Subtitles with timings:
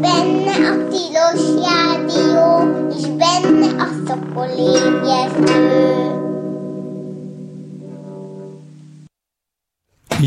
[0.00, 6.22] benne a tilos rádió, és benne a szokolébresztő.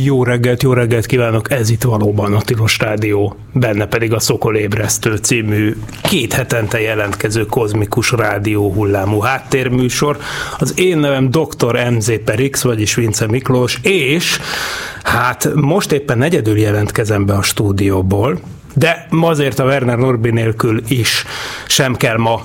[0.03, 1.51] Jó reggelt, jó reggelt kívánok!
[1.51, 8.11] Ez itt valóban a Tilos Rádió, benne pedig a Szokolébresztő című két hetente jelentkező kozmikus
[8.11, 10.18] rádió hullámú háttérműsor.
[10.57, 11.89] Az én nevem Dr.
[11.91, 14.39] MZ Perix, vagyis Vince Miklós, és
[15.04, 18.39] hát most éppen egyedül jelentkezem be a stúdióból,
[18.78, 21.24] de azért a Werner Norbi nélkül is
[21.68, 22.42] sem kell ma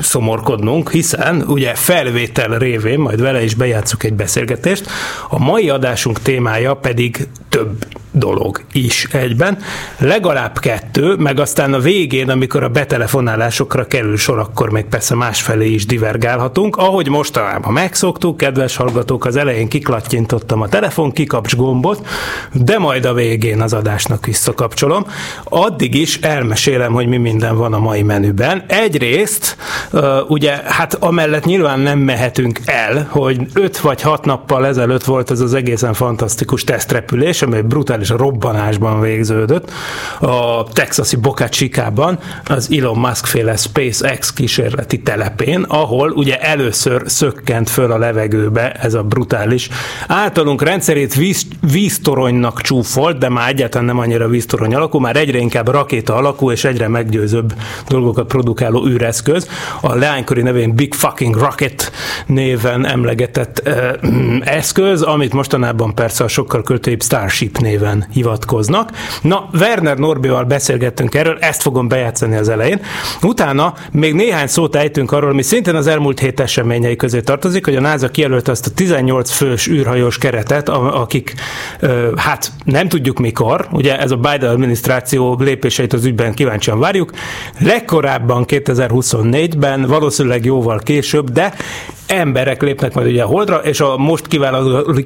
[0.00, 4.86] szomorkodnunk, hiszen ugye felvétel révén, majd vele is bejátszuk egy beszélgetést,
[5.28, 7.86] a mai adásunk témája pedig több
[8.18, 9.58] dolog is egyben.
[9.98, 15.68] Legalább kettő, meg aztán a végén, amikor a betelefonálásokra kerül sor, akkor még persze másfelé
[15.68, 16.76] is divergálhatunk.
[16.76, 22.06] Ahogy mostanában megszoktuk, kedves hallgatók, az elején kiklattyintottam a telefon kikapcs gombot,
[22.52, 25.06] de majd a végén az adásnak visszakapcsolom.
[25.44, 28.64] Addig is elmesélem, hogy mi minden van a mai menüben.
[28.66, 29.56] Egyrészt,
[30.28, 35.40] ugye, hát amellett nyilván nem mehetünk el, hogy 5 vagy 6 nappal ezelőtt volt ez
[35.40, 39.70] az egészen fantasztikus tesztrepülés, amely brutális robbanásban végződött
[40.20, 47.70] a texasi Boca Chica-ban, az Elon Musk féle SpaceX kísérleti telepén, ahol ugye először szökkent
[47.70, 49.68] föl a levegőbe ez a brutális,
[50.08, 55.68] általunk rendszerét víz, víztoronynak csúfolt, de már egyáltalán nem annyira víztorony alakú, már egyre inkább
[55.68, 57.52] rakéta alakú és egyre meggyőzőbb
[57.88, 59.48] dolgokat produkáló űreszköz.
[59.80, 61.92] A leánykori nevén Big Fucking Rocket
[62.26, 63.90] néven emlegetett eh,
[64.58, 68.90] eszköz, amit mostanában persze a sokkal költőibb Starship néven hivatkoznak.
[69.22, 72.80] Na, Werner Norbival beszélgettünk erről, ezt fogom bejátszani az elején.
[73.22, 77.76] Utána még néhány szót ejtünk arról, ami szintén az elmúlt hét eseményei közé tartozik, hogy
[77.76, 81.34] a NASA kijelölte azt a 18 fős űrhajós keretet, akik
[82.16, 87.10] hát nem tudjuk mikor, ugye ez a Biden adminisztráció lépéseit az ügyben kíváncsian várjuk,
[87.58, 88.44] legkorábban
[89.56, 91.54] 2024-ben, valószínűleg jóval később, de
[92.06, 94.26] emberek lépnek majd ugye a Holdra, és a most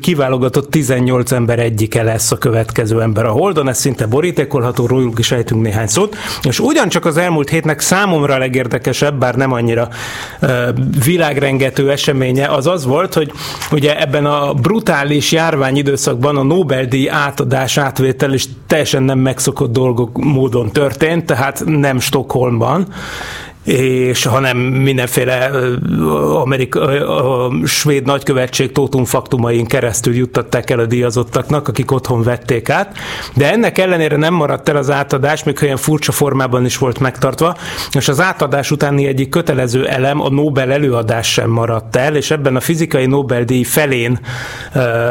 [0.00, 5.32] kiválogatott 18 ember egyike lesz a következő ember a Holdon, ez szinte borítékolható, róluk is
[5.32, 9.88] ejtünk néhány szót, és ugyancsak az elmúlt hétnek számomra legérdekesebb, bár nem annyira
[10.42, 10.50] uh,
[11.04, 13.32] világrengető eseménye, az az volt, hogy
[13.72, 20.18] ugye ebben a brutális járvány időszakban a Nobel-díj átadás, átvétel is teljesen nem megszokott dolgok
[20.24, 22.86] módon történt, tehát nem Stockholmban,
[23.64, 25.50] és hanem mindenféle
[26.34, 32.96] Amerika, a svéd nagykövetség tótumfaktumain keresztül juttatták el a díjazottaknak, akik otthon vették át,
[33.34, 37.56] de ennek ellenére nem maradt el az átadás, még olyan furcsa formában is volt megtartva,
[37.92, 42.56] és az átadás utáni egyik kötelező elem, a Nobel előadás sem maradt el, és ebben
[42.56, 44.20] a fizikai Nobel-díj felén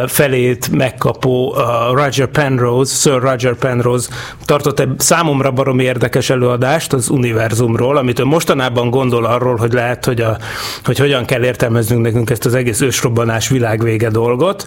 [0.08, 1.56] felét megkapó
[1.94, 4.10] Roger Penrose, Sir Roger Penrose
[4.46, 9.74] tartott egy számomra baromi érdekes előadást az univerzumról, amit ő most mostanában gondol arról, hogy
[9.74, 10.38] lehet, hogy, a,
[10.84, 14.66] hogy hogyan kell értelmeznünk nekünk ezt az egész ősrobbanás világvége dolgot.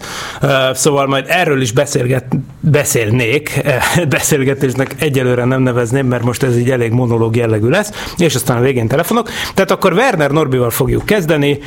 [0.73, 2.25] Szóval majd erről is beszélget,
[2.59, 3.61] beszélnék,
[4.09, 8.61] beszélgetésnek egyelőre nem nevezném, mert most ez így elég monológ jellegű lesz, és aztán a
[8.61, 9.29] végén telefonok.
[9.53, 11.59] Tehát akkor Werner Norbival fogjuk kezdeni,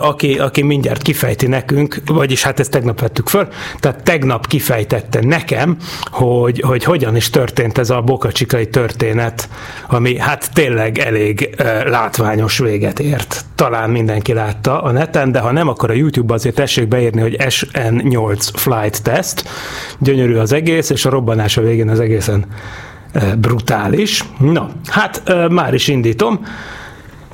[0.00, 3.48] aki, aki mindjárt kifejti nekünk, vagyis hát ezt tegnap vettük föl,
[3.80, 5.76] tehát tegnap kifejtette nekem,
[6.10, 9.48] hogy, hogy hogyan is történt ez a bokacsikai történet,
[9.88, 11.54] ami hát tényleg elég elég
[11.86, 13.44] látványos véget ért.
[13.54, 17.36] Talán mindenki látta a neten, de ha nem, akkor a YouTube azért tessék beírni, hogy
[17.38, 19.48] SN8 Flight Test.
[19.98, 22.44] Gyönyörű az egész, és a robbanás a végén az egészen
[23.38, 24.24] brutális.
[24.38, 26.46] Na, hát már is indítom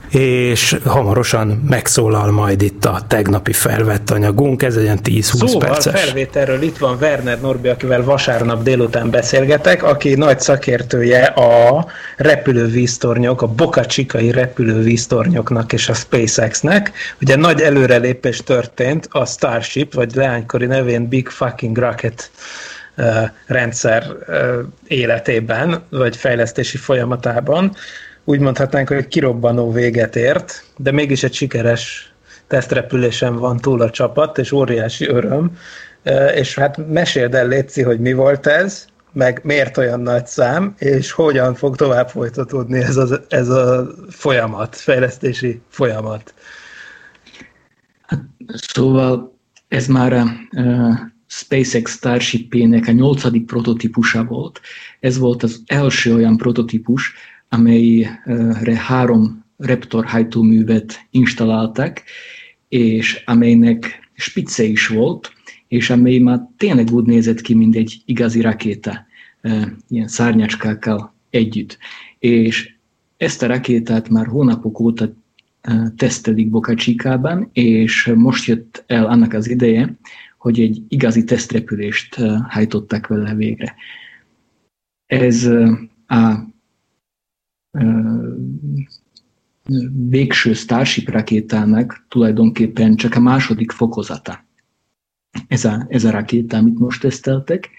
[0.08, 6.00] és hamarosan megszólal majd itt a tegnapi felvett anyagunk, ez egy ilyen 10-20 szóval perces.
[6.00, 11.86] felvételről itt van Werner Norbi, akivel vasárnap délután beszélgetek, aki nagy szakértője a
[12.16, 16.92] repülővíztornyok, a Boca Chica-i repülővíztornyoknak és a SpaceX-nek.
[17.20, 22.30] Ugye nagy előrelépés történt a Starship, vagy leánykori nevén Big Fucking Rocket
[23.46, 24.06] rendszer
[24.86, 27.76] életében, vagy fejlesztési folyamatában
[28.28, 32.14] úgy mondhatnánk, hogy kirobbanó véget ért, de mégis egy sikeres
[32.46, 35.56] tesztrepülésen van túl a csapat, és óriási öröm.
[36.34, 41.10] És hát meséld el, Léci, hogy mi volt ez, meg miért olyan nagy szám, és
[41.10, 46.34] hogyan fog tovább folytatódni ez a, ez a folyamat, fejlesztési folyamat.
[48.06, 49.38] Hát, szóval
[49.68, 50.24] ez már a
[51.26, 54.60] SpaceX Starship-ének a nyolcadik prototípusa volt.
[55.00, 57.14] Ez volt az első olyan prototípus,
[57.48, 62.02] amelyre három Raptor hajtóművet installáltak,
[62.68, 65.32] és amelynek spice is volt,
[65.68, 69.06] és amely már tényleg úgy nézett ki, mint egy igazi rakéta.
[69.88, 71.78] ilyen szárnyacskákkal együtt.
[72.18, 72.74] És
[73.16, 75.12] ezt a rakétát már hónapok óta
[75.96, 76.74] tesztelik Boca
[77.52, 79.96] és most jött el annak az ideje,
[80.38, 82.14] hogy egy igazi tesztrepülést
[82.48, 83.74] hajtották vele végre.
[85.06, 85.46] Ez
[86.06, 86.54] a
[90.08, 94.44] végső Starship rakétának tulajdonképpen csak a második fokozata.
[95.48, 97.70] Ez a, ez a rakéta, amit most teszteltek,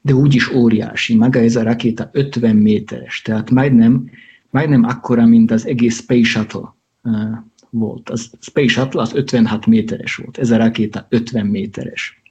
[0.00, 1.16] de úgyis óriási.
[1.16, 4.10] Maga ez a rakéta 50 méteres, tehát majdnem,
[4.50, 7.36] majdnem akkora, mint az egész Space Shuttle uh,
[7.70, 8.10] volt.
[8.10, 12.22] A Space Shuttle az 56 méteres volt, ez a rakéta 50 méteres.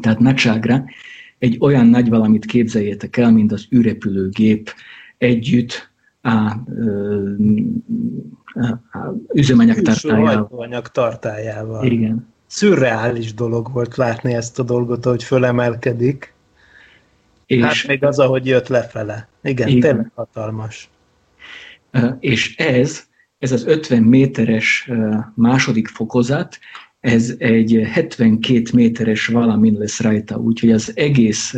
[0.00, 0.84] Tehát nagyságra
[1.38, 4.74] egy olyan nagy valamit képzeljétek el, mint az űrrepülőgép
[5.18, 5.91] együtt
[6.22, 6.28] a,
[8.54, 8.66] a,
[8.98, 10.82] a üzemanyag tartályával.
[10.92, 11.84] tartályával.
[11.84, 12.30] Igen.
[12.46, 16.34] Szürreális dolog volt látni ezt a dolgot, hogy fölemelkedik.
[17.46, 19.28] És hát még az, ahogy jött lefele.
[19.42, 19.80] Igen, igen.
[19.80, 20.90] tényleg hatalmas.
[22.20, 23.02] És ez,
[23.38, 24.90] ez az 50 méteres
[25.34, 26.58] második fokozat,
[27.00, 31.54] ez egy 72 méteres valamin lesz rajta, úgyhogy az egész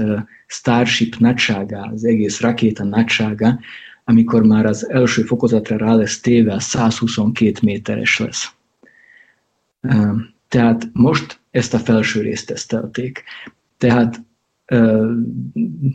[0.46, 3.58] Starship nagysága, az egész rakéta nagysága,
[4.05, 8.53] amikor már az első fokozatra rá lesz téve, 122 méteres lesz.
[10.49, 13.23] Tehát most ezt a felső részt tesztelték.
[13.79, 14.23] Tehát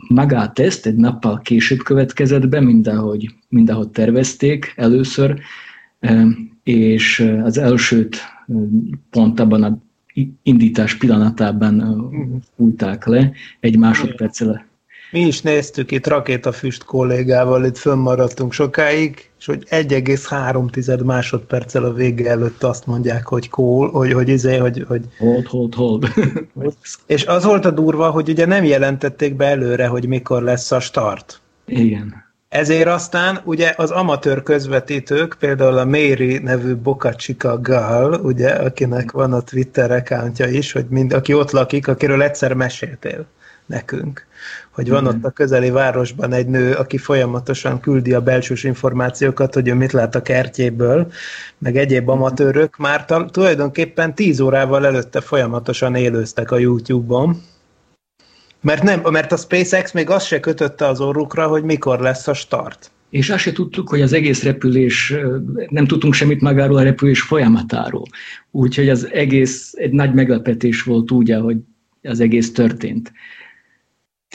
[0.08, 5.40] maga a teszt egy nappal később következett be, mindahogy, mindahogy tervezték először,
[6.62, 8.16] és az elsőt
[9.10, 9.78] pont abban a
[10.42, 12.36] indítás pillanatában mhm.
[12.56, 14.69] fújták le, egy másodperccel
[15.10, 22.30] mi is néztük itt rakétafüst kollégával, itt fönnmaradtunk sokáig, és hogy 1,3 másodperccel a vége
[22.30, 25.04] előtt azt mondják, hogy cool, hogy, hogy izé, hogy, hogy...
[25.18, 26.12] Hold, hold, hold.
[27.06, 30.80] és az volt a durva, hogy ugye nem jelentették be előre, hogy mikor lesz a
[30.80, 31.40] start.
[31.66, 32.28] Igen.
[32.48, 39.10] Ezért aztán ugye az amatőr közvetítők, például a Mary nevű Boca Chica Gal, ugye, akinek
[39.10, 43.26] van a Twitter accountja is, hogy mind, aki ott lakik, akiről egyszer meséltél
[43.66, 44.28] nekünk
[44.80, 49.68] hogy van ott a közeli városban egy nő, aki folyamatosan küldi a belsős információkat, hogy
[49.68, 51.12] ő mit lát a kertjéből,
[51.58, 57.42] meg egyéb amatőrök már tulajdonképpen tíz órával előtte folyamatosan élőztek a YouTube-on,
[58.60, 62.34] mert, nem, mert a SpaceX még azt se kötötte az orrukra, hogy mikor lesz a
[62.34, 62.90] start.
[63.10, 65.14] És azt se tudtuk, hogy az egész repülés,
[65.68, 68.06] nem tudtunk semmit magáról a repülés folyamatáról.
[68.50, 71.56] Úgyhogy az egész egy nagy meglepetés volt úgy, hogy
[72.02, 73.12] az egész történt.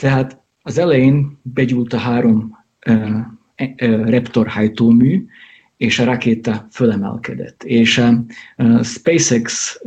[0.00, 2.56] Tehát az elején begyúlt a három
[2.86, 3.20] uh,
[4.08, 5.26] Raptor hajtómű,
[5.76, 7.62] és a rakéta fölemelkedett.
[7.64, 9.80] És a SpaceX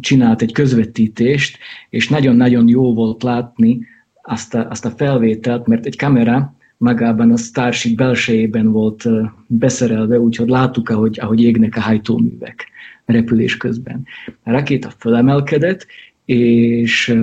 [0.00, 1.58] csinált egy közvetítést,
[1.90, 3.86] és nagyon-nagyon jó volt látni
[4.22, 9.08] azt a, azt a felvételt, mert egy kamera magában a Starship belsejében volt
[9.46, 12.68] beszerelve, úgyhogy láttuk, ahogy, ahogy égnek a hajtóművek
[13.04, 14.06] repülés közben.
[14.42, 15.86] A rakéta fölemelkedett,
[16.24, 17.16] és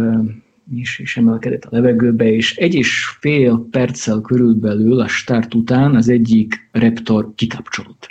[0.76, 6.10] és, és emelkedett a levegőbe, és egy és fél perccel körülbelül a start után az
[6.10, 8.10] egyik reptor kikapcsolt.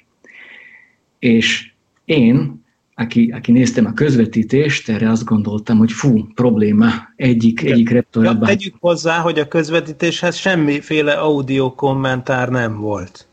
[1.19, 1.70] És
[2.05, 2.64] én,
[2.94, 7.72] aki, aki néztem a közvetítést, erre azt gondoltam, hogy fú, probléma, egyik, Igen.
[7.72, 13.27] egyik reptor ja, Tegyük hozzá, hogy a közvetítéshez semmiféle audio kommentár nem volt.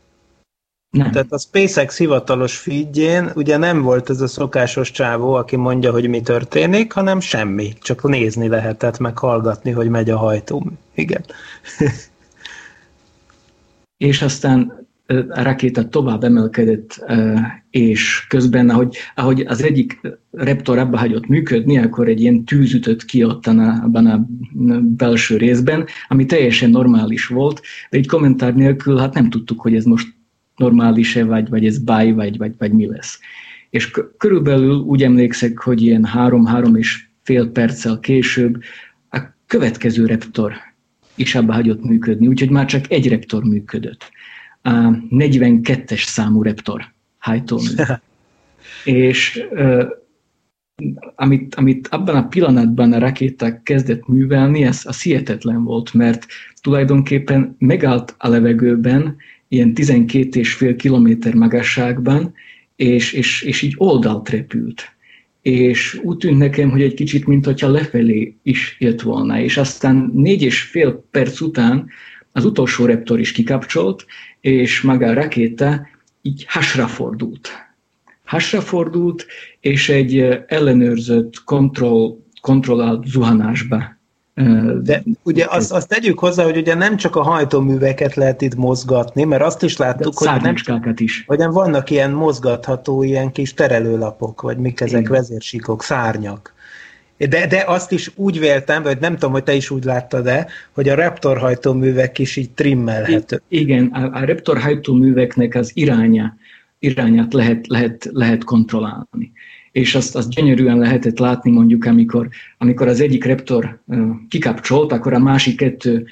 [0.96, 1.10] Nem.
[1.10, 6.08] Tehát a SpaceX hivatalos feedjén ugye nem volt ez a szokásos csávó, aki mondja, hogy
[6.08, 7.72] mi történik, hanem semmi.
[7.80, 10.70] Csak nézni lehetett, meg hallgatni, hogy megy a hajtó.
[10.94, 11.24] Igen.
[13.96, 14.86] És aztán
[15.28, 17.04] a rakéta tovább emelkedett,
[17.70, 20.00] és közben, ahogy, ahogy az egyik
[20.30, 24.26] reptor abba hagyott működni, akkor egy ilyen tűz ütött ki ottan abban a
[24.80, 27.60] belső részben, ami teljesen normális volt,
[27.90, 30.15] de egy kommentár nélkül hát nem tudtuk, hogy ez most
[30.56, 33.20] normális-e, vagy, vagy ez báj, vagy, vagy, vagy mi lesz.
[33.70, 38.62] És körülbelül úgy emlékszek, hogy ilyen három-három és fél perccel később
[39.10, 40.52] a következő reptor
[41.14, 44.10] is abba hagyott működni, úgyhogy már csak egy reptor működött.
[44.62, 44.70] A
[45.10, 47.70] 42-es számú reptor hajtómű.
[48.84, 49.88] és uh,
[51.14, 56.26] amit, amit abban a pillanatban a rakéták kezdett művelni, ez a hihetetlen volt, mert
[56.60, 59.16] tulajdonképpen megállt a levegőben,
[59.48, 62.34] ilyen 12,5 kilométer magasságban,
[62.76, 64.94] és, és, és így oldalt repült.
[65.42, 69.40] És úgy tűnt nekem, hogy egy kicsit, mint hogyha lefelé is jött volna.
[69.40, 71.88] És aztán négy és fél perc után
[72.32, 74.06] az utolsó reptor is kikapcsolt,
[74.40, 75.86] és maga a rakéta
[76.22, 77.48] így hasra fordult.
[78.24, 79.26] Hasra fordult,
[79.60, 83.95] és egy ellenőrzött, kontroll, kontrollált zuhanásba
[84.82, 89.24] De ugye azt, azt tegyük hozzá, hogy ugye nem csak a hajtóműveket lehet itt mozgatni,
[89.24, 90.54] mert azt is láttuk, hogy nem,
[90.96, 91.24] is.
[91.26, 95.12] Hogy nem vannak ilyen mozgatható ilyen kis terelőlapok, vagy mik ezek Igen.
[95.12, 96.54] vezérsíkok, szárnyak.
[97.16, 100.88] De, de azt is úgy véltem, vagy nem tudom, hogy te is úgy láttad-e, hogy
[100.88, 103.42] a Raptor hajtóművek is így trimmelhető.
[103.48, 106.36] Igen, a, a Raptor hajtóműveknek az iránya,
[106.78, 109.32] irányát lehet, lehet, lehet kontrollálni
[109.76, 112.28] és azt, azt gyönyörűen lehetett látni mondjuk, amikor,
[112.58, 113.78] amikor az egyik reptor
[114.28, 116.06] kikapcsolt, akkor a másik kettő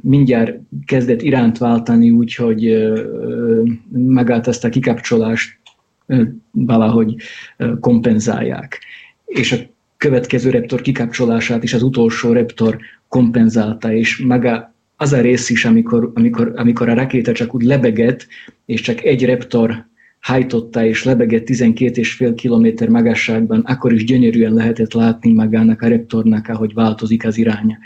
[0.00, 2.92] mindjárt kezdett iránt váltani, úgyhogy
[3.92, 5.58] megállt ezt a kikapcsolást
[6.50, 7.14] valahogy
[7.80, 8.80] kompenzálják.
[9.26, 9.56] És a
[9.96, 16.10] következő reptor kikapcsolását is az utolsó reptor kompenzálta, és maga az a rész is, amikor,
[16.14, 18.26] amikor, amikor a rakéta csak úgy lebegett,
[18.64, 19.86] és csak egy reptor
[20.24, 26.74] hajtotta és lebegett 12,5 km magasságban, akkor is gyönyörűen lehetett látni magának a reptornak, ahogy
[26.74, 27.78] változik az iránya.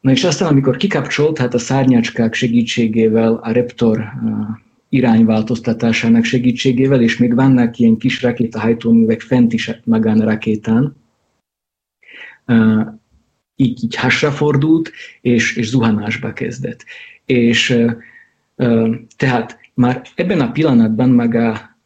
[0.00, 4.04] Na és aztán, amikor kikapcsolt, hát a szárnyácskák segítségével, a reptor
[4.88, 10.96] irányváltoztatásának segítségével, és még vannak ilyen kis rakétahajtóművek fent is magán a rakétán,
[13.56, 16.84] így, így hasra fordult, és, és zuhanásba kezdett.
[17.24, 17.84] És
[19.16, 21.78] tehát már ebben a pillanatban meg a,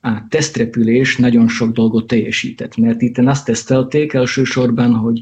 [0.00, 5.20] a tesztrepülés nagyon sok dolgot teljesített, mert itt azt tesztelték elsősorban, hogy,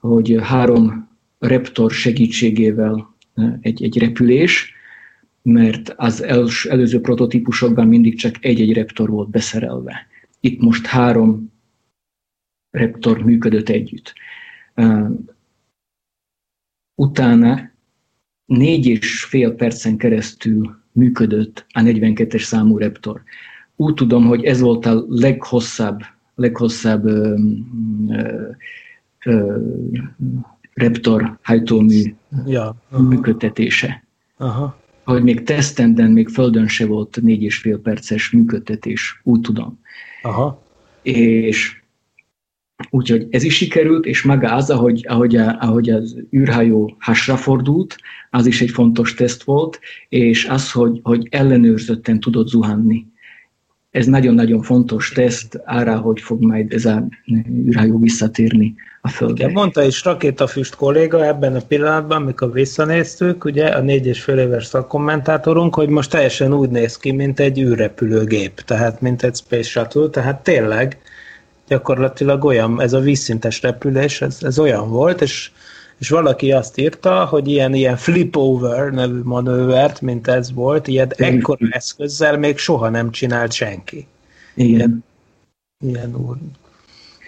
[0.00, 3.14] hogy három reptor segítségével
[3.60, 4.72] egy, egy repülés,
[5.42, 10.06] mert az els, előző prototípusokban mindig csak egy-egy reptor volt beszerelve.
[10.40, 11.52] Itt most három
[12.70, 14.14] reptor működött együtt.
[16.94, 17.70] Utána
[18.44, 23.22] négy és fél percen keresztül működött a 42-es számú Raptor.
[23.76, 26.00] Úgy tudom, hogy ez volt a leghosszabb,
[26.34, 27.38] leghosszabb ö,
[28.08, 28.48] ö,
[29.24, 29.56] ö,
[30.74, 32.14] Raptor hajtómű
[32.46, 34.04] ja, működtetése.
[34.36, 34.80] Aha.
[35.04, 39.78] Hogy még tesztenden, még földön se volt négy és fél perces működtetés, úgy tudom.
[40.22, 40.62] Aha.
[41.02, 41.77] És
[42.90, 47.96] Úgyhogy ez is sikerült, és maga az, ahogy, ahogy, a, ahogy az űrhajó hasra fordult,
[48.30, 53.06] az is egy fontos teszt volt, és az, hogy, hogy ellenőrzötten tudott zuhanni.
[53.90, 57.08] Ez nagyon-nagyon fontos teszt arra, hogy fog majd ez a
[57.50, 59.46] űrhajó visszatérni a Földre.
[59.46, 64.38] Ja, mondta is rakétafüst kolléga ebben a pillanatban, amikor visszanéztük, ugye a négy és fél
[64.38, 69.68] éves szakkommentátorunk, hogy most teljesen úgy néz ki, mint egy űrrepülőgép, tehát mint egy Space
[69.68, 70.98] Shuttle, tehát tényleg
[71.68, 75.50] gyakorlatilag olyan, ez a vízszintes repülés, ez, ez olyan volt, és,
[75.98, 81.12] és valaki azt írta, hogy ilyen, ilyen flip over nevű manővert, mint ez volt, ilyen
[81.16, 84.06] ekkor eszközzel még soha nem csinált senki.
[84.54, 84.74] Igen.
[84.74, 85.04] Ilyen,
[85.84, 86.36] ilyen úr.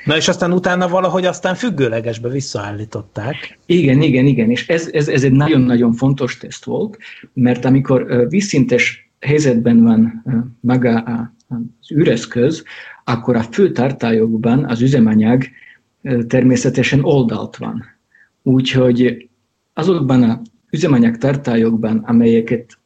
[0.05, 3.59] Na és aztán utána valahogy aztán függőlegesbe visszaállították.
[3.67, 6.99] Igen, igen, igen, és ez, ez, ez egy nagyon-nagyon fontos teszt volt,
[7.33, 10.25] mert amikor vízszintes helyzetben van
[10.61, 10.99] maga
[11.49, 12.65] az űreszköz,
[13.05, 15.43] akkor a fő tartályokban az üzemanyag
[16.27, 17.85] természetesen oldalt van.
[18.43, 19.29] Úgyhogy
[19.75, 20.39] azokban az
[20.71, 22.79] üzemanyag tartályokban, amelyeket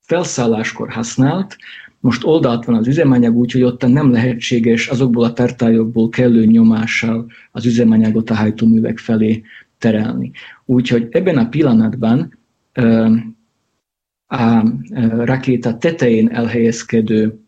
[0.00, 1.56] felszálláskor használt,
[2.00, 7.66] most oldalt van az üzemanyag, úgyhogy ott nem lehetséges azokból a tartályokból kellő nyomással az
[7.66, 9.42] üzemanyagot a hajtóművek felé
[9.78, 10.30] terelni.
[10.64, 12.38] Úgyhogy ebben a pillanatban
[14.26, 14.62] a
[15.24, 17.41] rakéta tetején elhelyezkedő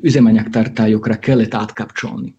[0.00, 2.36] üzemanyagtartályokra kellett átkapcsolni,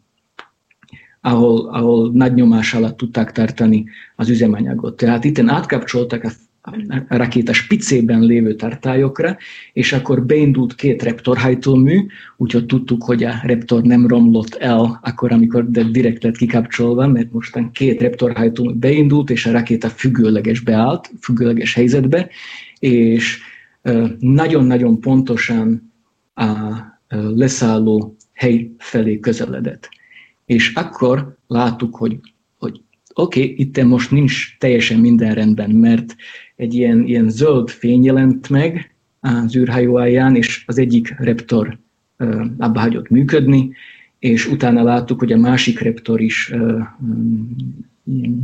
[1.21, 4.97] ahol, ahol nagy nyomás alatt tudták tartani az üzemanyagot.
[4.97, 6.29] Tehát itt átkapcsoltak a
[6.65, 9.37] a rakéta spicében lévő tartályokra,
[9.73, 12.05] és akkor beindult két reptorhajtómű,
[12.37, 17.31] úgyhogy tudtuk, hogy a reptor nem romlott el akkor, amikor de direkt lett kikapcsolva, mert
[17.31, 22.29] mostan két reptorhajtómű beindult, és a rakéta függőleges beállt, függőleges helyzetbe,
[22.79, 23.39] és
[24.19, 25.93] nagyon-nagyon pontosan
[26.35, 26.51] a
[27.35, 29.89] leszálló hely felé közeledett.
[30.45, 32.19] És akkor láttuk, hogy,
[32.57, 32.81] hogy
[33.13, 36.15] oké, okay, itt most nincs teljesen minden rendben, mert
[36.55, 41.79] egy ilyen, ilyen zöld fény jelent meg az űrhajó alján, és az egyik reptor
[42.57, 43.71] abba hagyott működni,
[44.19, 46.81] és utána láttuk, hogy a másik reptor is uh,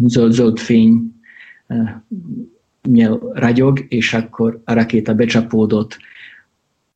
[0.06, 1.14] zöld, zöld fény
[3.34, 5.98] ragyog, és akkor a rakéta becsapódott,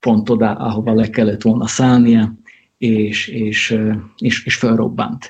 [0.04, 2.34] pont oda, ahova le kellett volna szállnia,
[2.78, 3.80] és, és,
[4.18, 5.30] és, és felrobbant.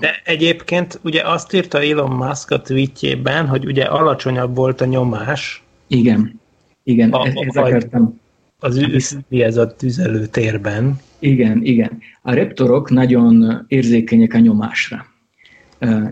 [0.00, 5.62] De egyébként ugye azt írta Elon Musk a tweetjében, hogy ugye alacsonyabb volt a nyomás.
[5.86, 6.40] Igen,
[6.82, 8.20] igen, a, ez akartam.
[8.58, 8.98] Az ű,
[9.40, 10.98] ez a tüzelőtérben.
[11.18, 11.98] Igen, igen.
[12.22, 15.06] A reptorok nagyon érzékenyek a nyomásra.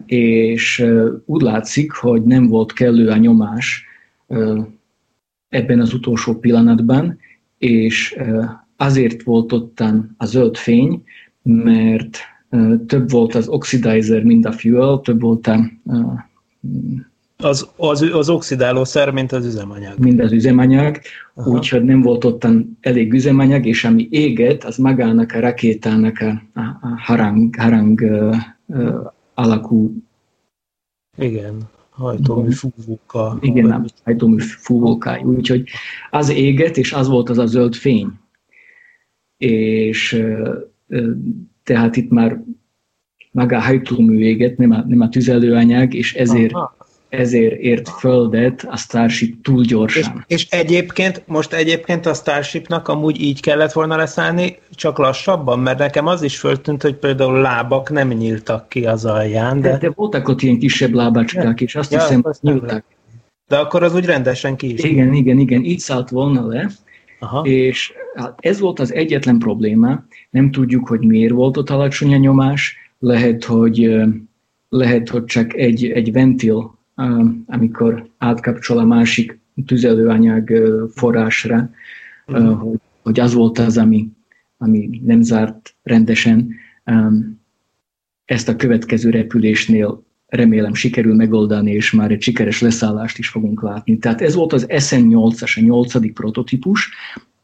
[0.06, 0.86] és
[1.24, 3.84] úgy látszik, hogy nem volt kellő a nyomás
[5.48, 7.18] ebben az utolsó pillanatban,
[7.58, 8.16] és
[8.76, 11.02] azért volt ottan a zöld fény,
[11.42, 12.18] mert
[12.86, 15.70] több volt az oxidizer, mint a fuel, több volt a
[17.38, 19.98] az, az, az oxidálószer, mint az üzemanyag.
[19.98, 21.00] Mint az üzemanyag,
[21.34, 26.60] úgyhogy nem volt ottan elég üzemanyag, és ami éget, az magának a rakétának a, a,
[26.60, 28.36] a harang, harang uh,
[28.66, 29.92] uh, alakú
[31.18, 33.38] igen, hajtómű fúvóka.
[33.40, 35.22] Igen, nem, hajtómű fúvókáj.
[35.22, 35.68] Úgyhogy
[36.10, 38.08] az éget, és az volt az a zöld fény.
[39.36, 40.24] És
[41.62, 42.42] tehát itt már
[43.30, 46.75] maga a hajtómű éget, nem a, nem a tüzelőanyag, és ezért Aha
[47.08, 50.24] ezért ért földet a Starship túl gyorsan.
[50.26, 55.78] És, és egyébként, most egyébként a Starshipnak amúgy így kellett volna leszállni, csak lassabban, mert
[55.78, 59.60] nekem az is föltűnt, hogy például lábak nem nyíltak ki az alján.
[59.60, 62.84] De, de, de voltak ott ilyen kisebb lábacskák, és azt ja, hiszem, hogy nyíltak.
[63.48, 64.82] De akkor az úgy rendesen ki is.
[64.82, 66.70] Igen, igen, igen, így szállt volna le,
[67.20, 67.42] Aha.
[67.42, 70.04] és hát ez volt az egyetlen probléma.
[70.30, 73.96] Nem tudjuk, hogy miért volt ott alacsony a nyomás, lehet, hogy
[74.68, 76.75] lehet, hogy csak egy, egy ventil
[77.46, 80.52] amikor átkapcsol a másik tüzelőanyag
[80.94, 81.70] forrásra,
[82.32, 82.46] mm.
[82.46, 84.08] hogy, hogy az volt az, ami,
[84.58, 86.54] ami nem zárt rendesen.
[88.24, 93.98] Ezt a következő repülésnél remélem sikerül megoldani, és már egy sikeres leszállást is fogunk látni.
[93.98, 96.90] Tehát ez volt az SN8-as, a nyolcadik prototípus,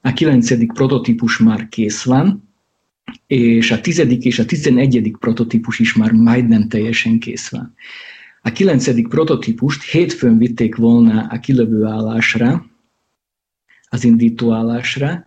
[0.01, 2.51] a kilencedik prototípus már kész van,
[3.27, 7.75] és a tizedik és a tizenegyedik prototípus is már majdnem teljesen kész van.
[8.43, 12.67] A kilencedik prototípust hétfőn vitték volna a kilövő állásra,
[13.89, 15.27] az indító állásra,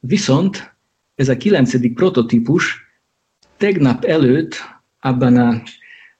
[0.00, 0.76] viszont
[1.14, 2.84] ez a kilencedik prototípus
[3.56, 4.54] tegnap előtt
[5.00, 5.62] abban a,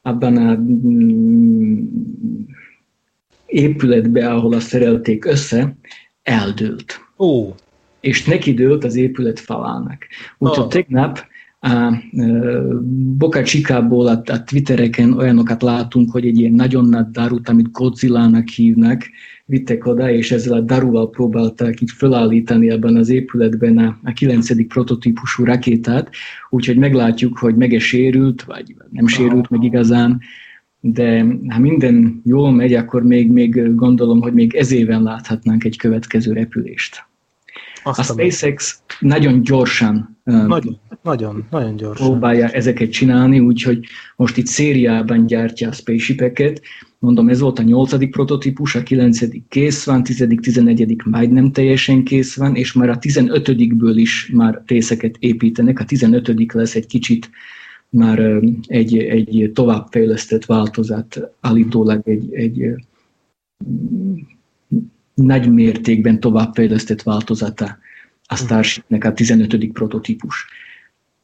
[0.03, 1.85] abban a mm,
[3.47, 5.77] épületbe, ahol azt szerelték össze,
[6.23, 7.01] eldőlt.
[7.19, 7.55] Ó.
[8.01, 10.07] És neki dőlt az épület falának.
[10.39, 10.71] Úgyhogy oh.
[10.71, 11.27] tegnap
[11.67, 12.03] a
[13.17, 18.49] Boca Chica-ból a, a Twittereken olyanokat látunk, hogy egy ilyen nagyon nagy darut, amit Godzilla-nak
[18.49, 19.03] hívnak,
[19.45, 24.67] vittek oda, és ezzel a daruval próbálták itt felállítani ebben az épületben a, a 9.
[24.67, 26.11] prototípusú rakétát,
[26.51, 30.21] úgyhogy meglátjuk, hogy meg sérült, vagy nem sérült meg igazán,
[30.81, 35.77] de ha minden jól megy, akkor még, még gondolom, hogy még ez éven láthatnánk egy
[35.77, 37.07] következő repülést.
[37.87, 42.07] Azt a SpaceX nagyon gyorsan nagyon, nagyon, nagyon gyorsan.
[42.07, 46.61] próbálja ezeket csinálni, úgyhogy most itt szériában gyártja a spaceshipeket.
[46.99, 52.37] Mondom, ez volt a nyolcadik prototípus, a kilencedik kész van, tizedik, tizenegyedik majdnem teljesen kész
[52.37, 55.81] van, és már a tizenötödikből is már részeket építenek.
[55.81, 57.31] A tizenötödik lesz egy kicsit
[57.89, 62.75] már egy, egy továbbfejlesztett változat, állítólag egy, egy
[65.17, 67.79] nagy mértékben továbbfejlesztett változata
[68.27, 69.73] a Starshipnek a 15.
[69.73, 70.47] prototípus.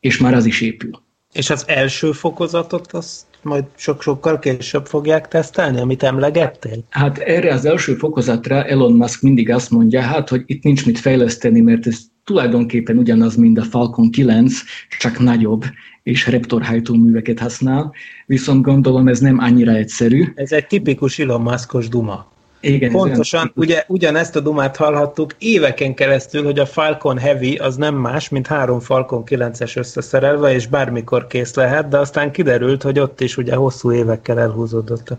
[0.00, 1.02] És már az is épül.
[1.32, 6.84] És az első fokozatot azt majd sok-sokkal később fogják tesztelni, amit emlegettél?
[6.88, 10.98] Hát erre az első fokozatra Elon Musk mindig azt mondja, hát, hogy itt nincs mit
[10.98, 14.54] fejleszteni, mert ez tulajdonképpen ugyanaz, mint a Falcon 9,
[14.98, 15.64] csak nagyobb,
[16.02, 17.92] és reptorhajtóműveket használ,
[18.26, 20.32] viszont gondolom ez nem annyira egyszerű.
[20.34, 22.31] Ez egy tipikus Elon Muskos duma.
[22.64, 27.94] Igen, Pontosan, ugye ugyanezt a dumát hallhattuk éveken keresztül, hogy a Falcon Heavy az nem
[27.94, 33.20] más, mint három Falcon 9-es összeszerelve, és bármikor kész lehet, de aztán kiderült, hogy ott
[33.20, 35.16] is ugye hosszú évekkel elhúzódott a,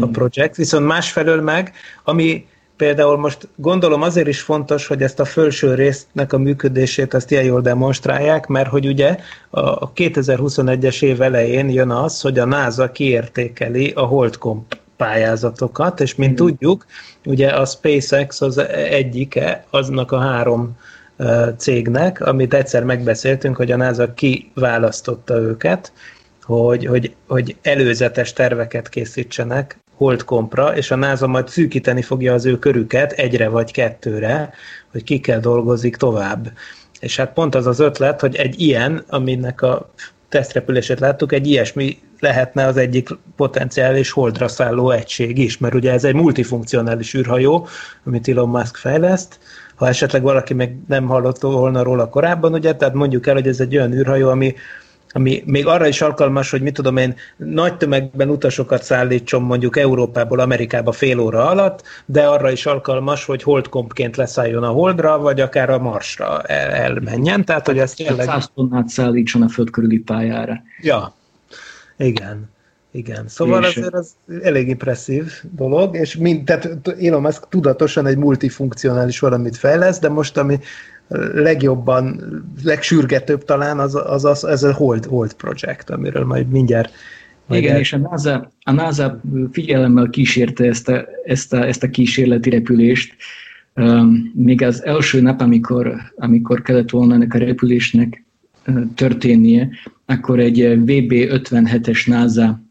[0.00, 0.56] a projekt.
[0.56, 1.72] Viszont másfelől meg,
[2.04, 7.30] ami például most gondolom azért is fontos, hogy ezt a felső résznek a működését azt
[7.30, 9.16] ilyen jól demonstrálják, mert hogy ugye
[9.50, 16.32] a 2021-es év elején jön az, hogy a NASA kiértékeli a Holdcomp pályázatokat, és mint
[16.32, 16.34] mm.
[16.34, 16.86] tudjuk,
[17.24, 20.76] ugye a SpaceX az egyike aznak a három
[21.56, 25.92] cégnek, amit egyszer megbeszéltünk, hogy a NASA kiválasztotta őket,
[26.42, 32.58] hogy, hogy, hogy előzetes terveket készítsenek holdkompra, és a NASA majd szűkíteni fogja az ő
[32.58, 34.52] körüket egyre vagy kettőre,
[34.92, 36.52] hogy ki kell dolgozik tovább.
[37.00, 39.90] És hát pont az az ötlet, hogy egy ilyen, aminek a
[40.28, 46.04] tesztrepülését láttuk, egy ilyesmi lehetne az egyik potenciális holdra szálló egység is, mert ugye ez
[46.04, 47.66] egy multifunkcionális űrhajó,
[48.04, 49.38] amit Elon Musk fejleszt,
[49.74, 53.60] ha esetleg valaki meg nem hallott volna róla korábban, ugye, tehát mondjuk el, hogy ez
[53.60, 54.54] egy olyan űrhajó, ami
[55.14, 60.38] ami még arra is alkalmas, hogy mit tudom én, nagy tömegben utasokat szállítson mondjuk Európából
[60.38, 65.70] Amerikába fél óra alatt, de arra is alkalmas, hogy holdkompként leszálljon a holdra, vagy akár
[65.70, 67.44] a Marsra el, elmenjen.
[67.44, 68.26] Tehát, hogy ezt tényleg...
[68.26, 70.62] 100 tonnát szállítson a föld körüli pályára.
[70.80, 71.14] Ja,
[72.06, 72.50] igen.
[72.94, 73.76] Igen, szóval és...
[73.76, 79.98] azért az elég impresszív dolog, és mind, tehát Elon Musk tudatosan egy multifunkcionális valamit fejlesz,
[79.98, 80.58] de most ami
[81.34, 82.20] legjobban,
[82.62, 86.92] legsürgetőbb talán az, az, az ez a Hold, Hold Project, amiről majd mindjárt
[87.50, 87.80] Igen, el...
[87.80, 89.20] és a NASA, a NASA
[89.52, 93.14] figyelemmel kísérte ezt a, ezt a, ezt a kísérleti repülést,
[94.34, 98.24] még az első nap, amikor, amikor kellett volna ennek a repülésnek
[98.94, 99.68] történnie,
[100.12, 102.62] akkor egy VB-57-es NASA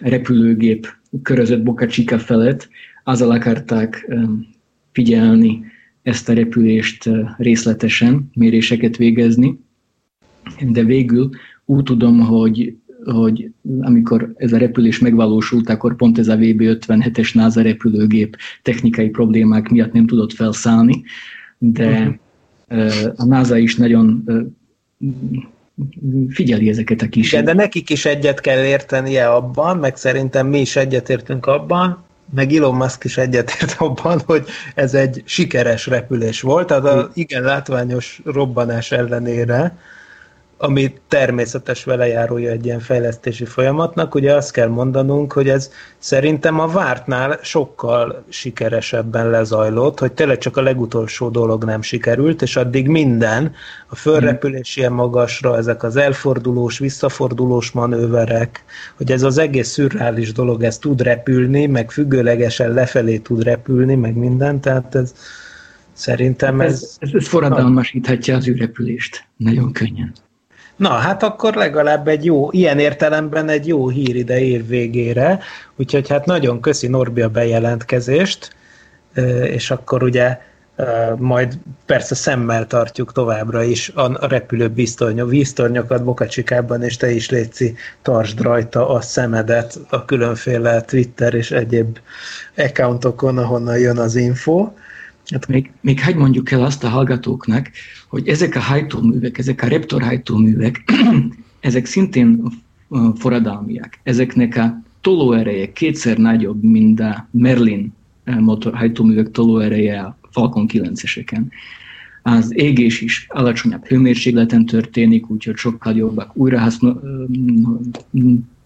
[0.00, 0.86] repülőgép
[1.22, 2.68] körözött Boca Chica felett,
[3.04, 4.10] azzal akarták
[4.92, 5.64] figyelni
[6.02, 9.58] ezt a repülést részletesen, méréseket végezni,
[10.70, 11.30] de végül
[11.64, 17.62] úgy tudom, hogy, hogy amikor ez a repülés megvalósult, akkor pont ez a VB-57-es NASA
[17.62, 21.02] repülőgép technikai problémák miatt nem tudott felszállni,
[21.58, 22.20] de
[22.68, 23.12] uh-huh.
[23.16, 24.24] a NASA is nagyon
[26.30, 27.32] figyeli ezeket a kis.
[27.32, 32.52] Igen, de nekik is egyet kell értenie abban, meg szerintem mi is egyetértünk abban, meg
[32.52, 38.20] Elon Musk is egyetért abban, hogy ez egy sikeres repülés volt, tehát a igen látványos
[38.24, 39.78] robbanás ellenére
[40.60, 46.66] ami természetes velejárója egy ilyen fejlesztési folyamatnak, ugye azt kell mondanunk, hogy ez szerintem a
[46.66, 53.52] vártnál sokkal sikeresebben lezajlott, hogy tényleg csak a legutolsó dolog nem sikerült, és addig minden,
[53.86, 58.64] a fölrepülés ilyen magasra, ezek az elfordulós, visszafordulós manőverek,
[58.96, 64.16] hogy ez az egész szürreális dolog, ez tud repülni, meg függőlegesen lefelé tud repülni, meg
[64.16, 65.14] minden, tehát ez
[65.92, 66.96] szerintem ez...
[66.98, 70.12] Ez, ez, forradalmasíthatja az űrrepülést, nagyon könnyen.
[70.78, 75.38] Na, hát akkor legalább egy jó, ilyen értelemben egy jó hír ide év végére,
[75.76, 78.56] úgyhogy hát nagyon köszi Norbi a bejelentkezést,
[79.42, 80.38] és akkor ugye
[81.16, 84.72] majd persze szemmel tartjuk továbbra is a repülő
[85.28, 91.98] víztornyokat Bokacsikában, és te is Léci, tartsd rajta a szemedet a különféle Twitter és egyéb
[92.56, 94.70] accountokon, ahonnan jön az info.
[95.32, 97.70] Hát még, még hagy mondjuk el azt a hallgatóknak,
[98.08, 100.84] hogy ezek a hajtóművek, ezek a reptor hajtóművek,
[101.60, 102.42] ezek szintén
[103.14, 103.98] forradalmiak.
[104.02, 107.92] Ezeknek a tolóereje kétszer nagyobb, mint a Merlin
[108.24, 111.42] motor hajtóművek tolóereje a Falcon 9-eseken.
[112.22, 117.00] Az égés is alacsonyabb hőmérsékleten történik, úgyhogy sokkal jobbak újra használ,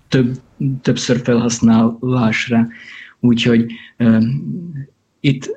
[0.09, 0.41] több,
[0.83, 2.69] többször felhasználásra.
[3.21, 3.73] Úgyhogy
[5.21, 5.51] itt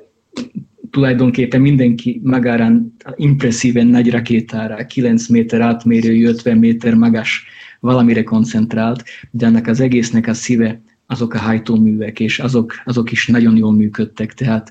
[0.96, 7.44] tulajdonképpen mindenki magárán impresszíven nagy rakétára, 9 méter átmérőjű, 50 méter magas
[7.80, 13.26] valamire koncentrált, de ennek az egésznek a szíve azok a hajtóművek, és azok, azok is
[13.26, 14.70] nagyon jól működtek, tehát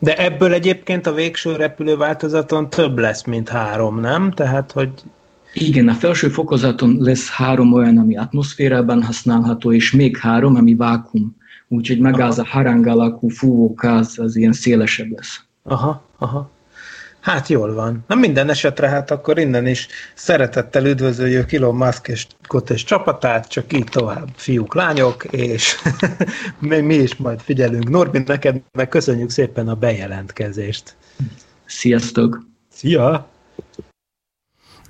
[0.00, 4.30] de ebből egyébként a végső repülő változaton több lesz, mint három, nem?
[4.30, 4.90] Tehát, hogy...
[5.52, 11.38] Igen, a felső fokozaton lesz három olyan, ami atmoszférában használható, és még három, ami vákum
[11.72, 15.40] úgyhogy megáll a harang alakú fúvókáz, az ilyen szélesebb lesz.
[15.62, 16.50] Aha, aha.
[17.20, 18.04] Hát jól van.
[18.06, 23.72] Na minden esetre hát akkor innen is szeretettel üdvözöljük Elon Musk és Kotes csapatát, csak
[23.72, 25.76] így tovább, fiúk, lányok, és
[26.58, 27.88] mi is majd figyelünk.
[27.88, 30.96] Norbi, neked meg köszönjük szépen a bejelentkezést.
[31.64, 32.42] Sziasztok!
[32.72, 33.28] Szia!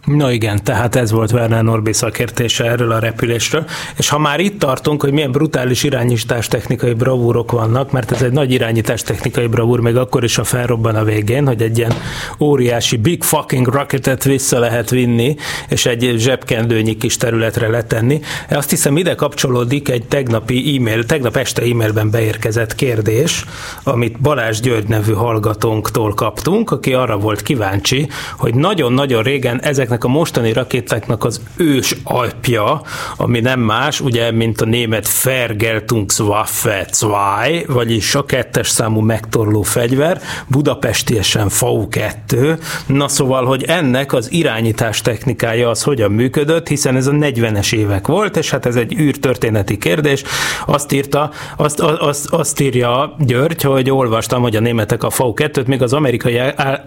[0.05, 3.65] Na igen, tehát ez volt Werner Norbi szakértése erről a repülésről,
[3.97, 8.33] és ha már itt tartunk, hogy milyen brutális irányítás technikai bravúrok vannak, mert ez egy
[8.33, 11.93] nagy irányítás technikai bravúr, még akkor is, a felrobban a végén, hogy egy ilyen
[12.39, 15.37] óriási big fucking rocketet vissza lehet vinni,
[15.69, 18.21] és egy zsebkendőnyi kis területre letenni.
[18.51, 23.45] Azt hiszem ide kapcsolódik egy tegnapi e-mail, tegnap este e-mailben beérkezett kérdés,
[23.83, 30.11] amit Balázs György nevű hallgatónktól kaptunk, aki arra volt kíváncsi, hogy nagyon-nagyon régen ezek ezeknek
[30.15, 32.83] a mostani rakétáknak az ős alpja,
[33.17, 40.21] ami nem más, ugye, mint a német Vergeltungswaffe 2, vagyis a kettes számú megtorló fegyver,
[40.47, 42.59] budapestiesen FAU-2.
[42.87, 48.07] Na szóval, hogy ennek az irányítás technikája az hogyan működött, hiszen ez a 40-es évek
[48.07, 50.23] volt, és hát ez egy űrtörténeti kérdés.
[50.67, 55.83] Azt írta, azt, azt, azt írja György, hogy olvastam, hogy a németek a FAU-2-t még
[55.83, 56.41] az amerikai,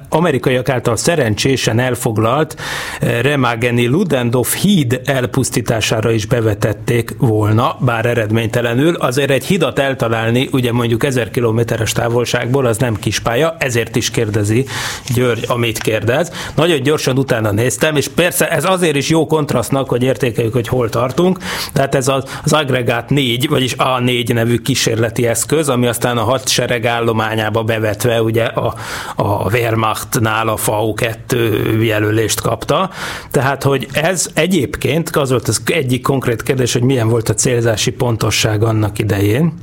[0.09, 2.55] amerikaiak által szerencsésen elfoglalt
[2.99, 8.95] Remageni Ludendorff híd elpusztítására is bevetették volna, bár eredménytelenül.
[8.95, 14.65] Azért egy hidat eltalálni, ugye mondjuk 1000 kilométeres távolságból, az nem kispálya, ezért is kérdezi
[15.13, 16.32] György, amit kérdez.
[16.56, 20.89] Nagyon gyorsan utána néztem, és persze ez azért is jó kontrasztnak, hogy értékeljük, hogy hol
[20.89, 21.38] tartunk.
[21.73, 26.86] Tehát ez az, az agregát 4, vagyis A4 nevű kísérleti eszköz, ami aztán a hadsereg
[26.86, 28.73] állományába bevetve ugye a,
[29.15, 32.83] a Wehrmachtnál a FAU 2 jelölést kapta
[33.32, 37.91] tehát, hogy ez egyébként, az volt az egyik konkrét kérdés, hogy milyen volt a célzási
[37.91, 39.54] pontosság annak idején.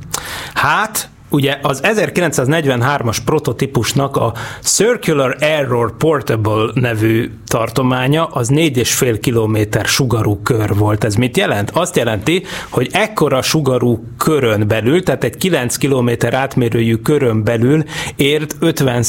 [0.53, 10.41] Hát, ugye az 1943-as prototípusnak a Circular Error Portable nevű tartománya az 4,5 kilométer sugarú
[10.43, 11.03] kör volt.
[11.03, 11.71] Ez mit jelent?
[11.73, 17.83] Azt jelenti, hogy ekkora sugarú körön belül, tehát egy 9 kilométer átmérőjű körön belül
[18.15, 19.03] ért 50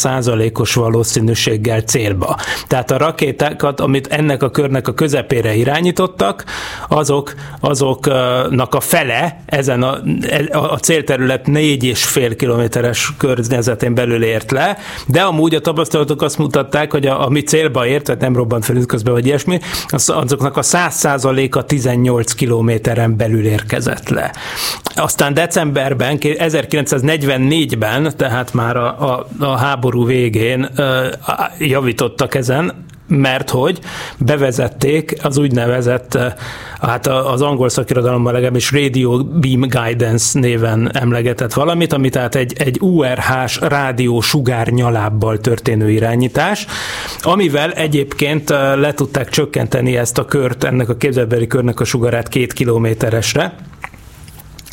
[0.53, 2.37] os valószínűséggel célba.
[2.67, 6.45] Tehát a rakétákat, amit ennek a körnek a közepére irányítottak,
[6.89, 9.99] azok, azoknak a fele ezen a,
[10.51, 16.91] a célterület 4,5 fél kilométeres környezetén belül ért le, de amúgy a tapasztalatok azt mutatták,
[16.93, 20.63] hogy a, ami célba ért, tehát nem robbant fel közben, vagy ilyesmi, az, azoknak a
[20.63, 24.35] 100%-a 18 kilométeren belül érkezett le.
[24.95, 30.69] Aztán decemberben, 1944-ben, tehát már a, a, a háború végén
[31.59, 32.85] javítottak ezen,
[33.19, 33.79] mert hogy
[34.19, 36.33] bevezették az úgynevezett, eh,
[36.81, 42.81] hát az angol szakirodalomban legalábbis Radio Beam Guidance néven emlegetett valamit, ami tehát egy, egy
[42.81, 46.67] URH-s rádió sugár nyalábbal történő irányítás,
[47.21, 52.29] amivel egyébként eh, le tudták csökkenteni ezt a kört, ennek a képzelbeli körnek a sugarát
[52.29, 53.55] két kilométeresre,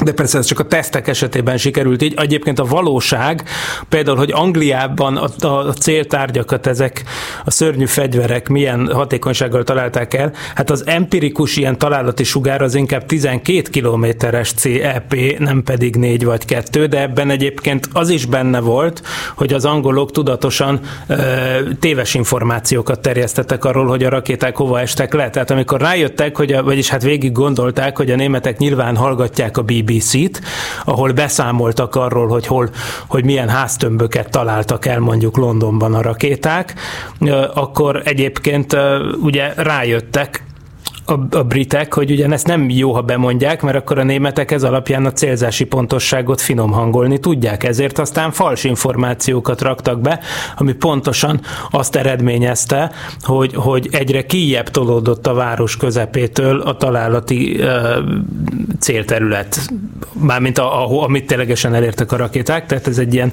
[0.04, 2.14] de persze ez csak a tesztek esetében sikerült így.
[2.18, 3.44] Egyébként a valóság,
[3.90, 7.04] például, hogy Angliában a, a céltárgyakat ezek
[7.46, 13.06] a szörnyű fegyverek milyen hatékonysággal találták el, hát az empirikus ilyen találati sugár az inkább
[13.06, 19.02] 12 kilométeres CEP, nem pedig 4 vagy 2, de ebben egyébként az is benne volt,
[19.36, 21.16] hogy az angolok tudatosan ö,
[21.80, 25.30] téves információkat terjesztettek arról, hogy a rakéták hova estek le.
[25.30, 29.62] Tehát amikor rájöttek, hogy a, vagyis hát végig gondolták, hogy a németek nyilván hallgatják a
[29.62, 30.42] BBC BBC-t,
[30.86, 32.70] ahol beszámoltak arról, hogy hol,
[33.08, 36.74] hogy milyen háztömböket találtak el mondjuk Londonban a rakéták,
[37.54, 38.78] akkor egyébként
[39.22, 40.44] ugye rájöttek
[41.10, 44.64] a, a britek, hogy ugyan ezt nem jó, ha bemondják, mert akkor a németek ez
[44.64, 47.64] alapján a célzási pontosságot finom hangolni tudják.
[47.64, 50.20] Ezért aztán fals információkat raktak be,
[50.58, 51.42] ami pontosan
[51.72, 52.92] azt eredményezte,
[53.22, 57.98] hogy, hogy egyre kijebb tolódott a város közepétől a találati uh,
[58.80, 59.60] célterület,
[60.14, 63.32] mármint a, a, amit ténylegesen elértek a rakéták, tehát ez egy ilyen,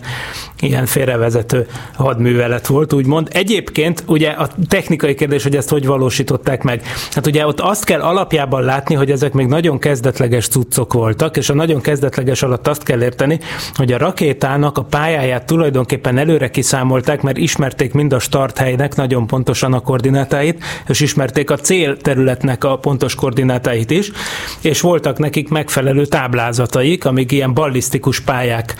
[0.60, 3.28] ilyen félrevezető hadművelet volt, úgymond.
[3.32, 6.82] Egyébként ugye a technikai kérdés, hogy ezt hogy valósították meg.
[7.10, 11.48] Hát ugye ott azt kell alapjában látni, hogy ezek még nagyon kezdetleges cuccok voltak, és
[11.48, 13.40] a nagyon kezdetleges alatt azt kell érteni,
[13.74, 19.72] hogy a rakétának a pályáját tulajdonképpen előre kiszámolták, mert ismerték mind a starthelynek nagyon pontosan
[19.72, 24.10] a koordinátáit, és ismerték a célterületnek a pontos koordinátáit is,
[24.60, 28.74] és voltak nekik megfelelő táblázataik, amik ilyen ballisztikus pályák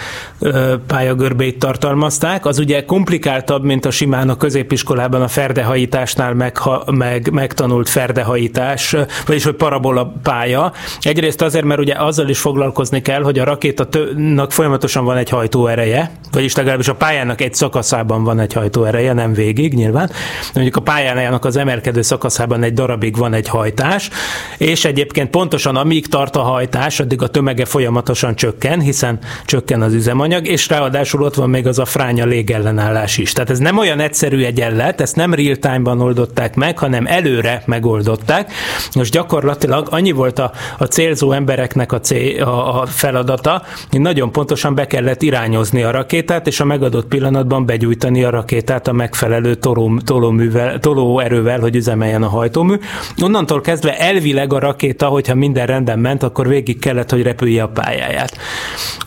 [0.86, 2.46] pályagörbét tartalmazták.
[2.46, 8.96] Az ugye komplikáltabb, mint a simán a középiskolában a ferdehajításnál meg, meg, megtanult ferdehajítás, pályás,
[9.26, 10.72] vagyis hogy parabola pálya.
[11.00, 16.10] Egyrészt azért, mert ugye azzal is foglalkozni kell, hogy a rakétának folyamatosan van egy hajtóereje,
[16.32, 20.10] vagyis legalábbis a pályának egy szakaszában van egy hajtóereje, nem végig nyilván.
[20.54, 24.10] Mondjuk a pályának az emelkedő szakaszában egy darabig van egy hajtás,
[24.58, 29.92] és egyébként pontosan amíg tart a hajtás, addig a tömege folyamatosan csökken, hiszen csökken az
[29.92, 33.32] üzemanyag, és ráadásul ott van még az a fránya légellenállás is.
[33.32, 38.52] Tehát ez nem olyan egyszerű egyenlet, ezt nem real time-ban oldották meg, hanem előre megoldották,
[38.94, 44.32] most gyakorlatilag annyi volt a, a célzó embereknek a, cél, a, a feladata, hogy nagyon
[44.32, 49.54] pontosan be kellett irányozni a rakétát, és a megadott pillanatban begyújtani a rakétát a megfelelő
[49.54, 52.74] toló, tolóművel, tolóerővel, hogy üzemeljen a hajtómű.
[53.22, 57.68] Onnantól kezdve elvileg a rakéta, hogyha minden rendben ment, akkor végig kellett, hogy repülje a
[57.68, 58.38] pályáját.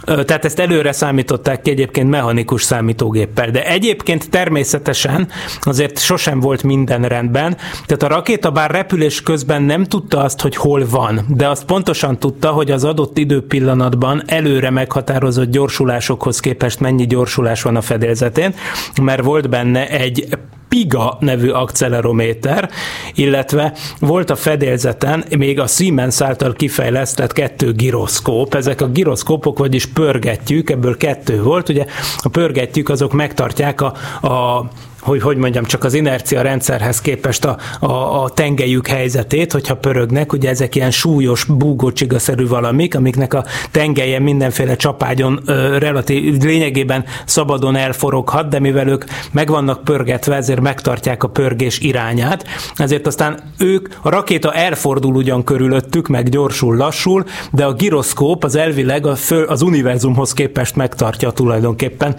[0.06, 5.28] Tehát ezt előre számították ki egyébként mechanikus számítógéppel, de egyébként természetesen
[5.62, 10.42] azért sosem volt minden rendben, tehát a rakéta bár repülés közben közben nem tudta azt,
[10.42, 16.80] hogy hol van, de azt pontosan tudta, hogy az adott időpillanatban előre meghatározott gyorsulásokhoz képest
[16.80, 18.54] mennyi gyorsulás van a fedélzetén,
[19.02, 20.28] mert volt benne egy
[20.70, 22.70] PIGA nevű akcelerométer,
[23.14, 28.54] illetve volt a fedélzeten még a Siemens által kifejlesztett kettő giroszkóp.
[28.56, 31.70] Ezek a giroszkópok, vagyis pörgetjük, ebből kettő volt.
[31.70, 31.86] Ugye
[32.18, 33.94] a pörgetjük, azok megtartják a,
[34.28, 34.70] a
[35.00, 40.34] hogy hogy mondjam, csak az inercia rendszerhez képest a, a, a tengelyük helyzetét, hogyha pörögnek,
[40.34, 47.76] ugye ezek ilyen súlyos, búgócsigaszerű valamik, amiknek a tengelye mindenféle csapágyon ö, relatív, lényegében szabadon
[47.76, 53.88] elforoghat, de mivel ők meg vannak pörgetve, ezért megtartják a pörgés irányát, ezért aztán ők,
[54.02, 59.44] a rakéta elfordul ugyan körülöttük, meg gyorsul, lassul, de a giroszkóp az elvileg a föl,
[59.44, 62.16] az univerzumhoz képest megtartja tulajdonképpen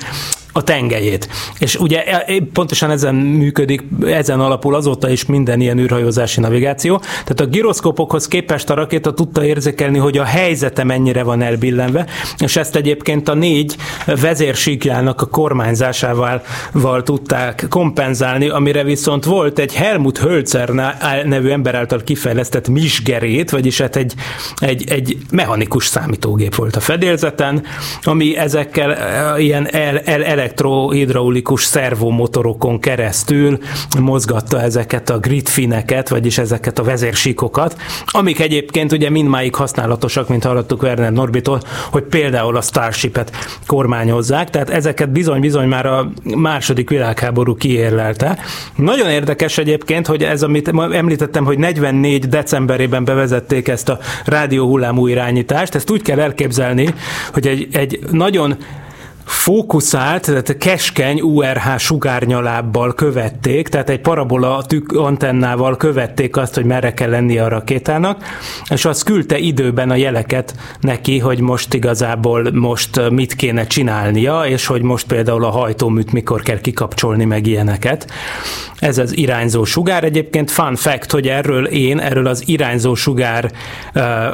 [0.53, 1.29] a tengelyét.
[1.59, 6.99] És ugye e, e, pontosan ezen működik, ezen alapul azóta is minden ilyen űrhajózási navigáció.
[6.99, 12.07] Tehát a gyroszkópokhoz képest a rakéta tudta érzékelni, hogy a helyzete mennyire van elbillenve,
[12.39, 19.75] és ezt egyébként a négy vezérsíkjának a kormányzásával val tudták kompenzálni, amire viszont volt egy
[19.75, 20.69] Helmut Hölzer
[21.25, 24.15] nevű ember által kifejlesztett misgerét, vagyis hát egy,
[24.59, 27.65] egy, egy mechanikus számítógép volt a fedélzeten,
[28.03, 33.59] ami ezekkel e, ilyen el, el, elektrohidraulikus szervomotorokon keresztül
[33.99, 37.77] mozgatta ezeket a gridfineket, vagyis ezeket a vezérsíkokat,
[38.07, 43.31] amik egyébként ugye mindmáig használatosak, mint hallottuk Werner Norbitól, hogy például a Starship-et
[43.67, 48.39] kormányozzák, tehát ezeket bizony-bizony már a második világháború kiérlelte.
[48.77, 55.75] Nagyon érdekes egyébként, hogy ez, amit említettem, hogy 44 decemberében bevezették ezt a rádióhullámú irányítást,
[55.75, 56.95] ezt úgy kell elképzelni,
[57.33, 58.57] hogy egy, egy nagyon
[59.31, 66.95] fókuszált, tehát keskeny URH sugárnyalábbal követték, tehát egy parabola tük antennával követték azt, hogy merre
[66.95, 68.25] kell lenni a rakétának,
[68.71, 74.67] és az küldte időben a jeleket neki, hogy most igazából most mit kéne csinálnia, és
[74.67, 78.07] hogy most például a hajtóműt mikor kell kikapcsolni, meg ilyeneket.
[78.79, 80.05] Ez az irányzó sugár.
[80.05, 83.51] Egyébként fun fact, hogy erről én, erről az irányzó sugár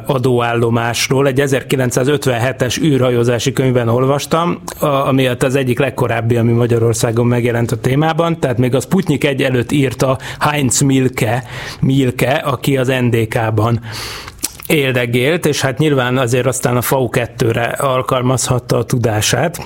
[0.07, 7.81] adóállomásról egy 1957-es űrhajózási könyvben olvastam, ami hát az egyik legkorábbi, ami Magyarországon megjelent a
[7.81, 11.45] témában, tehát még a Sputnik egy előtt írta Heinz Milke,
[11.81, 13.81] Milke aki az NDK-ban
[14.67, 19.61] éldegélt, és hát nyilván azért aztán a FAU2-re alkalmazhatta a tudását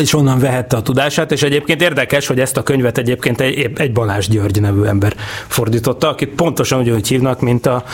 [0.00, 3.92] és onnan vehette a tudását, és egyébként érdekes, hogy ezt a könyvet egyébként egy, egy
[3.92, 5.14] Balázs György nevű ember
[5.46, 7.84] fordította, akit pontosan ugyanúgy hívnak, mint a,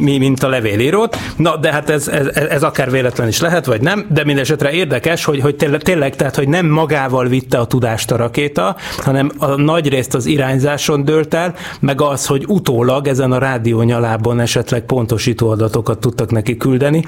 [0.00, 1.16] mint a levélírót.
[1.36, 5.24] Na, de hát ez, ez, ez akár véletlen is lehet, vagy nem, de mindesetre érdekes,
[5.24, 9.46] hogy, hogy tényleg, tényleg, tehát, hogy nem magával vitte a tudást a rakéta, hanem a
[9.46, 15.50] nagy részt az irányzáson dőlt el, meg az, hogy utólag ezen a rádiónyalában esetleg pontosító
[15.50, 17.04] adatokat tudtak neki küldeni.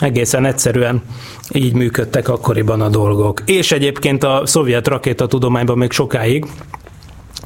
[0.00, 1.02] Egészen egyszerűen
[1.52, 3.42] így működtek akkoriban a dolgok.
[3.46, 6.44] És egyébként a szovjet rakétatudományban még sokáig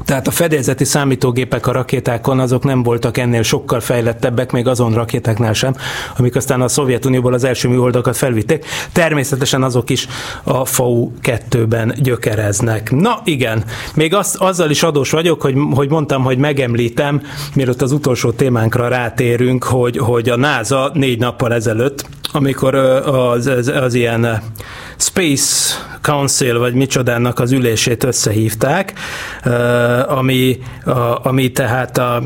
[0.04, 5.52] tehát a fedélzeti számítógépek a rakétákon azok nem voltak ennél sokkal fejlettebbek, még azon rakétáknál
[5.52, 5.74] sem,
[6.16, 8.66] amik aztán a Szovjetunióból az első műholdakat felvitték.
[8.92, 10.06] Természetesen azok is
[10.42, 12.90] a FAU-2-ben gyökereznek.
[12.90, 17.22] Na igen, még az, azzal is adós vagyok, hogy, hogy mondtam, hogy megemlítem,
[17.54, 23.68] mielőtt az utolsó témánkra rátérünk, hogy, hogy a NASA négy nappal ezelőtt, amikor az, az,
[23.68, 24.42] az ilyen
[24.98, 28.92] Space Council, vagy micsodának az ülését összehívták,
[30.06, 30.58] ami,
[31.22, 32.22] ami tehát a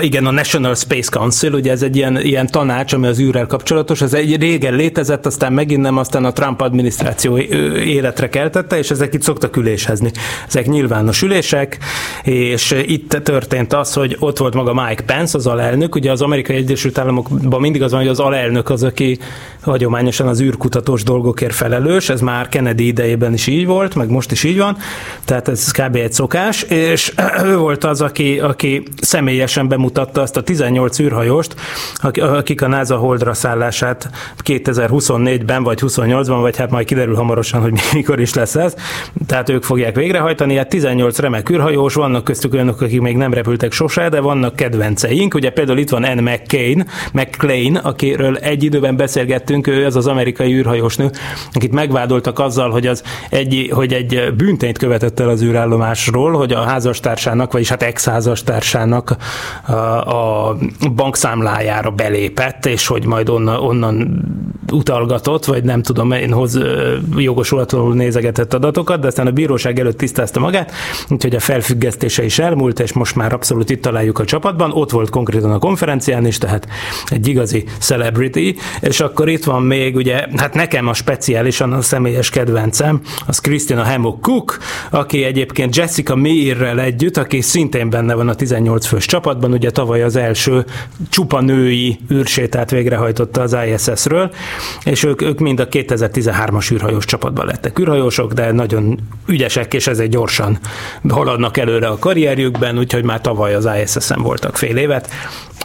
[0.00, 4.00] igen, a National Space Council, ugye ez egy ilyen, ilyen tanács, ami az űrrel kapcsolatos,
[4.00, 9.14] ez egy régen létezett, aztán megint nem, aztán a Trump adminisztráció életre keltette, és ezek
[9.14, 10.10] itt szoktak üléshezni.
[10.48, 11.78] Ezek nyilvános ülések,
[12.22, 16.56] és itt történt az, hogy ott volt maga Mike Pence, az alelnök, ugye az Amerikai
[16.56, 19.18] Egyesült Államokban mindig az van, hogy az alelnök az, aki
[19.60, 24.44] hagyományosan az űrkutatós dolgokért felelős, ez már Kennedy idejében is így volt, meg most is
[24.44, 24.76] így van,
[25.24, 25.96] tehát ez kb.
[25.96, 27.12] egy szokás, és
[27.50, 31.54] ő volt az, aki, aki személyesen bemutatta azt a 18 űrhajóst,
[32.18, 34.10] akik a NASA holdra szállását
[34.44, 38.74] 2024-ben vagy 28-ban, vagy hát majd kiderül hamarosan, hogy mikor is lesz ez.
[39.26, 40.56] Tehát ők fogják végrehajtani.
[40.56, 45.34] Hát 18 remek űrhajós, vannak köztük olyanok, akik még nem repültek sose, de vannak kedvenceink.
[45.34, 50.52] Ugye például itt van Anne McCain, McClain, akiről egy időben beszélgettünk, ő az az amerikai
[50.52, 51.10] űrhajósnő,
[51.52, 56.62] akit megvádoltak azzal, hogy, az egy, hogy egy bűntényt követett el az űrállomásról, hogy a
[56.62, 59.16] házastársának, vagyis hát ex-házastársának
[59.66, 60.56] a
[60.94, 64.24] bankszámlájára belépett, és hogy majd onnan, onnan
[64.72, 66.58] utalgatott, vagy nem tudom, én hoz
[67.16, 70.72] jogosulatlanul nézegetett adatokat, de aztán a bíróság előtt tisztázta magát,
[71.08, 74.72] úgyhogy a felfüggesztése is elmúlt, és most már abszolút itt találjuk a csapatban.
[74.72, 76.68] Ott volt konkrétan a konferencián is, tehát
[77.08, 82.30] egy igazi celebrity, és akkor itt van még, ugye, hát nekem a speciálisan a személyes
[82.30, 84.58] kedvencem, az Christina Hammock Cook,
[84.90, 90.02] aki egyébként Jessica Meirrel együtt, aki szintén benne van a 18 fős csapatban, ugye tavaly
[90.02, 90.64] az első
[91.10, 94.30] csupa női űrsétát végrehajtotta az ISS-ről,
[94.84, 100.10] és ők, ők mind a 2013-as űrhajós csapatban lettek űrhajósok, de nagyon ügyesek, és ezért
[100.10, 100.58] gyorsan
[101.08, 105.08] haladnak előre a karrierjükben, úgyhogy már tavaly az ISS-en voltak fél évet,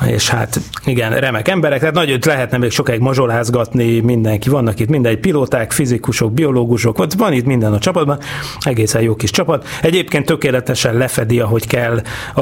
[0.06, 5.18] és hát igen, remek emberek, tehát nagyon lehetne még sokáig mazsolázgatni mindenki, vannak itt mindegy
[5.18, 8.20] pilóták, fizikusok, biológusok, van itt minden a csapatban,
[8.60, 9.68] egészen jó kis csapat.
[9.82, 12.02] Egyébként tökéletesen lefedi, ahogy kell
[12.34, 12.42] a,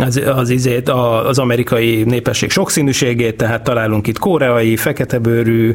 [0.00, 5.74] az, az, izét, a, az amerikai népesség sokszínűségét, tehát találunk itt koreai, feketebőrű,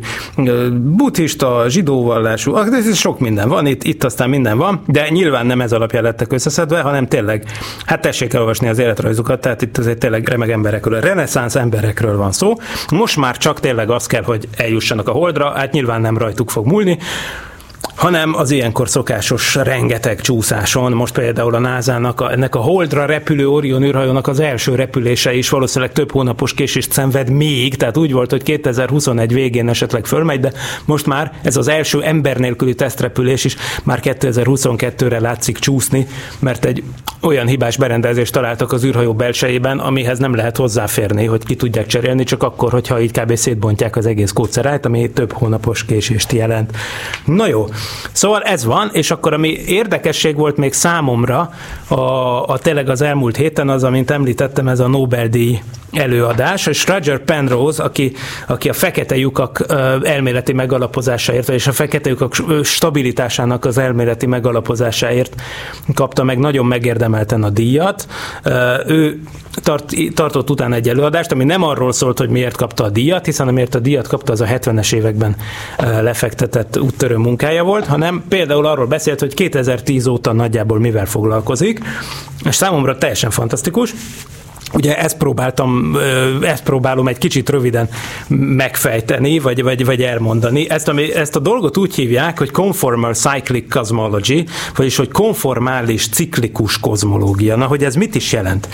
[0.71, 5.71] buddhista, zsidóvallású, ez sok minden van, itt, itt aztán minden van, de nyilván nem ez
[5.73, 7.45] alapján lettek összeszedve, hanem tényleg,
[7.85, 12.53] hát tessék elolvasni az életrajzukat, tehát itt azért tényleg remek emberekről, reneszánsz emberekről van szó.
[12.91, 16.65] Most már csak tényleg az kell, hogy eljussanak a holdra, hát nyilván nem rajtuk fog
[16.65, 16.97] múlni,
[17.95, 23.49] hanem az ilyenkor szokásos rengeteg csúszáson, most például a NASA-nak, a, ennek a Holdra repülő
[23.49, 28.31] Orion űrhajónak az első repülése is valószínűleg több hónapos késést szenved még, tehát úgy volt,
[28.31, 30.51] hogy 2021 végén esetleg fölmegy, de
[30.85, 36.07] most már ez az első ember nélküli tesztrepülés is már 2022-re látszik csúszni,
[36.39, 36.83] mert egy
[37.21, 42.23] olyan hibás berendezést találtak az űrhajó belsejében, amihez nem lehet hozzáférni, hogy ki tudják cserélni,
[42.23, 43.35] csak akkor, hogyha így kb.
[43.35, 46.71] szétbontják az egész kódszerát, ami több hónapos késést jelent.
[47.25, 47.67] Na jó,
[48.11, 51.49] Szóval ez van, és akkor ami érdekesség volt még számomra
[51.87, 51.95] a,
[52.47, 55.59] a tényleg az elmúlt héten az, amint említettem, ez a Nobel-díj
[55.93, 58.13] előadás, és Roger Penrose, aki,
[58.47, 59.65] aki a fekete lyukak
[60.03, 65.35] elméleti megalapozásáért, és a fekete lyukak stabilitásának az elméleti megalapozásáért
[65.93, 68.07] kapta meg nagyon megérdemelten a díjat.
[68.87, 69.21] Ő
[69.63, 73.47] tart, tartott utána egy előadást, ami nem arról szólt, hogy miért kapta a díjat, hiszen
[73.47, 75.35] amiért a díjat kapta, az a 70-es években
[75.77, 81.79] lefektetett úttörő munkája volt, hanem például arról beszélt, hogy 2010 óta nagyjából mivel foglalkozik,
[82.43, 83.93] és számomra teljesen fantasztikus.
[84.73, 85.97] Ugye ezt próbáltam,
[86.41, 87.89] ezt próbálom egy kicsit röviden
[88.27, 90.69] megfejteni, vagy, vagy, vagy elmondani.
[90.69, 94.45] Ezt, ami, ezt a dolgot úgy hívják, hogy conformal cyclic cosmology,
[94.75, 97.55] vagyis hogy konformális ciklikus kozmológia.
[97.55, 98.69] Na, hogy ez mit is jelent?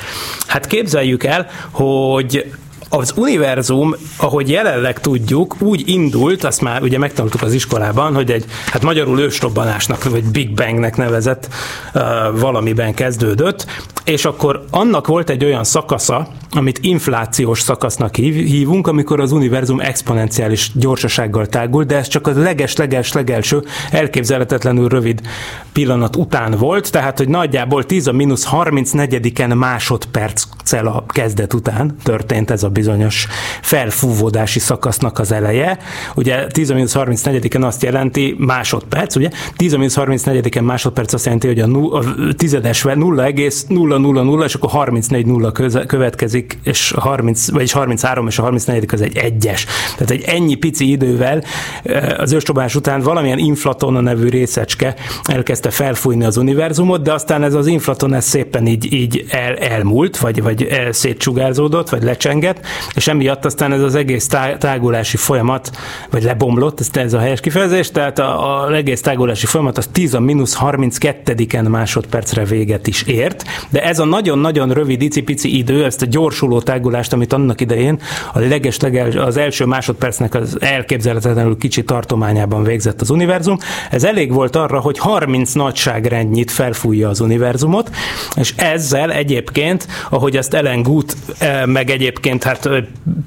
[0.48, 2.46] Hát képzeljük el, hogy
[2.90, 8.46] az univerzum, ahogy jelenleg tudjuk, úgy indult, azt már ugye megtanultuk az iskolában, hogy egy,
[8.66, 11.48] hát magyarul ősrobbanásnak, vagy Big Bangnek nevezett
[11.94, 12.02] uh,
[12.40, 13.66] valamiben kezdődött,
[14.04, 20.72] és akkor annak volt egy olyan szakasza, amit inflációs szakasznak hívunk, amikor az univerzum exponenciális
[20.74, 25.22] gyorsasággal tágul, de ez csak a leges-leges legelső elképzelhetetlenül rövid
[25.80, 32.52] pillanat után volt, tehát hogy nagyjából 10 a mínusz 34-en másodperccel a kezdet után történt
[32.52, 33.28] ez a bizonyos
[33.62, 35.78] felfúvódási szakasznak az eleje.
[36.16, 39.30] Ugye 10 a mínusz 34-en azt jelenti másodperc, ugye?
[39.56, 42.04] 10 a mínusz 34-en másodperc azt jelenti, hogy a, nu, a
[42.38, 45.52] tizedes 0,000, és akkor 34 nulla
[45.88, 49.66] következik, és 30, vagyis 33 és a 34 az egy egyes.
[49.98, 51.44] Tehát egy ennyi pici idővel
[51.84, 57.54] eh, az őscsobás után valamilyen inflatona nevű részecske elkezdte felfújni az univerzumot, de aztán ez
[57.54, 62.66] az inflaton ez szépen így, így el, elmúlt, vagy, vagy el szétsugárzódott, vagy lecsengett,
[62.96, 65.72] és emiatt aztán ez az egész tágulási folyamat,
[66.10, 70.14] vagy lebomlott, ez, ez a helyes kifejezés, tehát a, a egész tágulási folyamat az 10
[70.14, 76.02] a mínusz 32-en másodpercre véget is ért, de ez a nagyon-nagyon rövid icipici idő, ezt
[76.02, 78.00] a gyorsuló tágulást, amit annak idején
[78.34, 78.78] a leges
[79.16, 83.58] az első másodpercnek az elképzelhetetlenül kicsi tartományában végzett az univerzum,
[83.90, 87.90] ez elég volt arra, hogy 30 nagyságrendnyit felfújja az univerzumot,
[88.36, 92.84] és ezzel egyébként, ahogy ezt Ellen Gut, eh, meg egyébként hát hát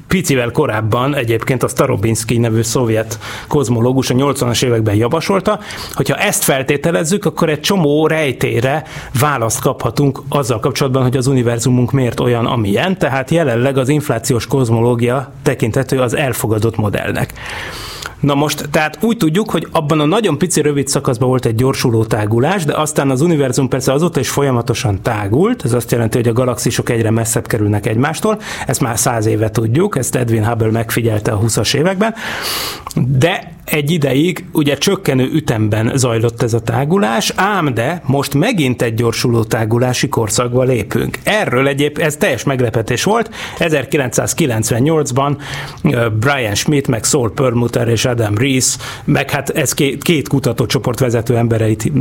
[0.08, 3.18] picivel korábban egyébként a Starobinski nevű szovjet
[3.48, 5.58] kozmológus a 80-as években javasolta,
[5.92, 8.84] hogyha ezt feltételezzük, akkor egy csomó rejtére
[9.20, 15.32] választ kaphatunk azzal kapcsolatban, hogy az univerzumunk miért olyan, amilyen, tehát jelenleg az inflációs kozmológia
[15.42, 17.32] tekintető az elfogadott modellnek.
[18.22, 22.04] Na most, tehát úgy tudjuk, hogy abban a nagyon pici rövid szakaszban volt egy gyorsuló
[22.04, 26.32] tágulás, de aztán az univerzum persze azóta is folyamatosan tágult, ez azt jelenti, hogy a
[26.32, 31.40] galaxisok egyre messzebb kerülnek egymástól, ezt már száz éve tudjuk, ezt Edwin Hubble megfigyelte a
[31.40, 32.14] 20-as években,
[32.94, 38.94] de egy ideig ugye csökkenő ütemben zajlott ez a tágulás, ám de most megint egy
[38.94, 41.18] gyorsuló tágulási korszakba lépünk.
[41.22, 43.30] Erről egyéb, ez teljes meglepetés volt.
[43.58, 45.36] 1998-ban
[46.20, 51.36] Brian Schmidt, meg Saul Perlmutter és Adam Rees, meg hát ez két, két kutatócsoport vezető
[51.36, 51.92] embereit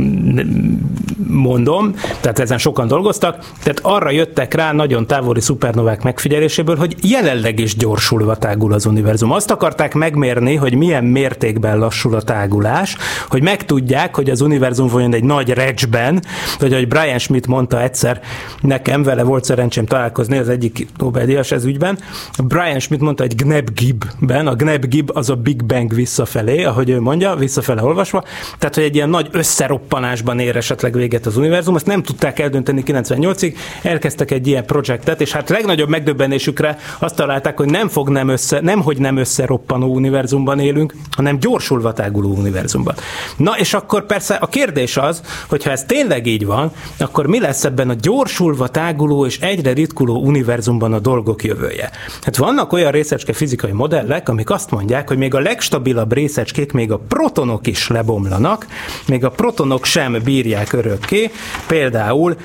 [1.26, 7.58] mondom, tehát ezen sokan dolgoztak, tehát arra jöttek rá nagyon távoli szupernovák megfigyeléséből, hogy jelenleg
[7.58, 9.32] is gyorsulva tágul az univerzum.
[9.32, 12.96] Azt akarták megmérni, hogy milyen mérték mértékben lassul a tágulás,
[13.28, 16.22] hogy megtudják, hogy az univerzum vajon egy nagy recsben,
[16.58, 18.20] vagy ahogy Brian Schmidt mondta egyszer,
[18.60, 21.98] nekem vele volt szerencsém találkozni, az egyik Nobel-díjas ez ügyben,
[22.44, 27.34] Brian Schmidt mondta egy Gneb-Gib-ben, a Gneb-Gib az a Big Bang visszafelé, ahogy ő mondja,
[27.34, 28.24] visszafele olvasva,
[28.58, 32.82] tehát hogy egy ilyen nagy összeroppanásban ér esetleg véget az univerzum, azt nem tudták eldönteni
[32.86, 38.28] 98-ig, elkezdtek egy ilyen projektet, és hát legnagyobb megdöbbenésükre azt találták, hogy nem fog nem
[38.28, 42.94] össze, nem hogy nem összeroppanó univerzumban élünk, hanem gyorsulva táguló univerzumban.
[43.36, 47.40] Na és akkor persze a kérdés az, hogy ha ez tényleg így van, akkor mi
[47.40, 51.90] lesz ebben a gyorsulva táguló és egyre ritkuló univerzumban a dolgok jövője?
[52.22, 56.92] Hát vannak olyan részecske fizikai modellek, amik azt mondják, hogy még a legstabilabb részecskék, még
[56.92, 58.66] a protonok is lebomlanak,
[59.06, 61.30] még a protonok sem bírják örökké.
[61.66, 62.36] Például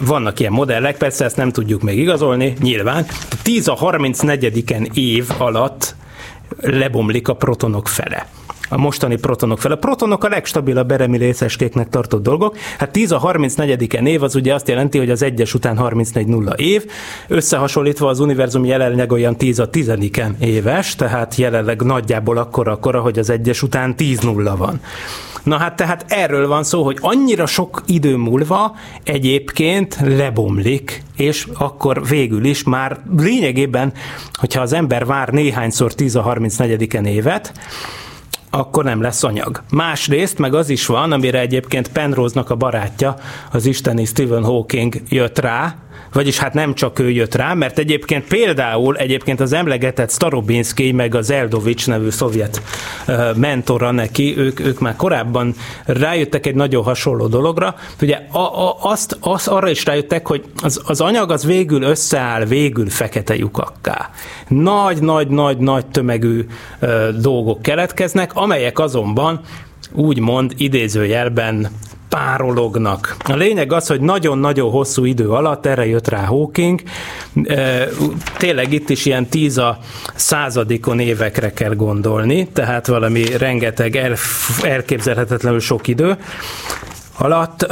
[0.00, 3.06] vannak ilyen modellek, persze ezt nem tudjuk még igazolni, nyilván.
[3.42, 4.64] 10 a 34.
[4.94, 5.94] év alatt
[6.60, 8.26] lebomlik a protonok fele
[8.68, 9.72] a mostani protonok fel.
[9.72, 12.56] A protonok a legstabilabb eremi részeskéknek tartott dolgok.
[12.78, 16.52] Hát 10 a 34 év az ugye azt jelenti, hogy az egyes után 34 nulla
[16.52, 16.84] év.
[17.28, 19.92] Összehasonlítva az univerzum jelenleg olyan 10 a 10
[20.38, 24.80] éves, tehát jelenleg nagyjából akkora, akkora, hogy az egyes után 10 nulla van.
[25.44, 32.06] Na hát tehát erről van szó, hogy annyira sok idő múlva egyébként lebomlik, és akkor
[32.06, 33.92] végül is már lényegében,
[34.32, 37.52] hogyha az ember vár néhányszor 10 a 34 évet,
[38.50, 39.62] akkor nem lesz anyag.
[39.70, 43.16] Másrészt meg az is van, amire egyébként Penrose-nak a barátja,
[43.52, 45.76] az isteni Stephen Hawking jött rá,
[46.14, 51.14] vagyis hát nem csak ő jött rá, mert egyébként például egyébként az emlegetett Starobinski, meg
[51.14, 52.62] az Eldovics nevű szovjet
[53.36, 55.54] mentora neki, ők, ők már korábban
[55.84, 57.74] rájöttek egy nagyon hasonló dologra.
[58.02, 62.44] Ugye a, a, azt, azt arra is rájöttek, hogy az, az anyag az végül összeáll,
[62.44, 64.10] végül fekete lyukakká.
[64.48, 66.46] Nagy, nagy, nagy, nagy tömegű
[66.80, 69.40] ö, dolgok keletkeznek, amelyek azonban
[69.92, 71.68] úgymond idézőjelben
[72.14, 73.16] párolognak.
[73.24, 76.80] A lényeg az, hogy nagyon-nagyon hosszú idő alatt, erre jött rá Hawking,
[78.38, 79.78] tényleg itt is ilyen tíz a
[80.14, 84.16] századikon évekre kell gondolni, tehát valami rengeteg
[84.62, 86.16] elképzelhetetlenül sok idő,
[87.18, 87.66] alatt,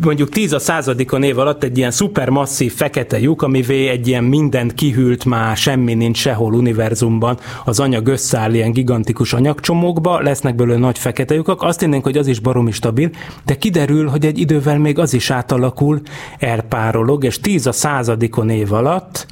[0.00, 4.74] mondjuk 10 a századikon év alatt egy ilyen szupermasszív fekete lyuk, amivé egy ilyen mindent
[4.74, 10.98] kihűlt már, semmi nincs sehol univerzumban, az anyag összeáll ilyen gigantikus anyagcsomókba, lesznek belőle nagy
[10.98, 13.10] fekete lyukak, azt hinnénk, hogy az is baromi stabil,
[13.44, 16.00] de kiderül, hogy egy idővel még az is átalakul,
[16.38, 19.26] elpárolog, és 10 a századikon év alatt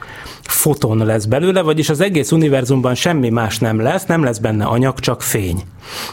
[0.49, 5.01] foton lesz belőle, vagyis az egész univerzumban semmi más nem lesz, nem lesz benne anyag,
[5.01, 5.63] csak fény.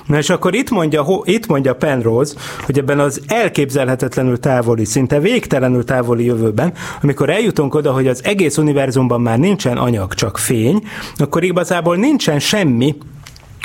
[0.06, 2.34] Na és akkor itt mondja, itt mondja Penrose,
[2.66, 8.58] hogy ebben az elképzelhetetlenül távoli, szinte végtelenül távoli jövőben, amikor eljutunk oda, hogy az egész
[8.58, 10.84] univerzumban már nincsen anyag, csak fény,
[11.18, 12.96] akkor igazából nincsen semmi,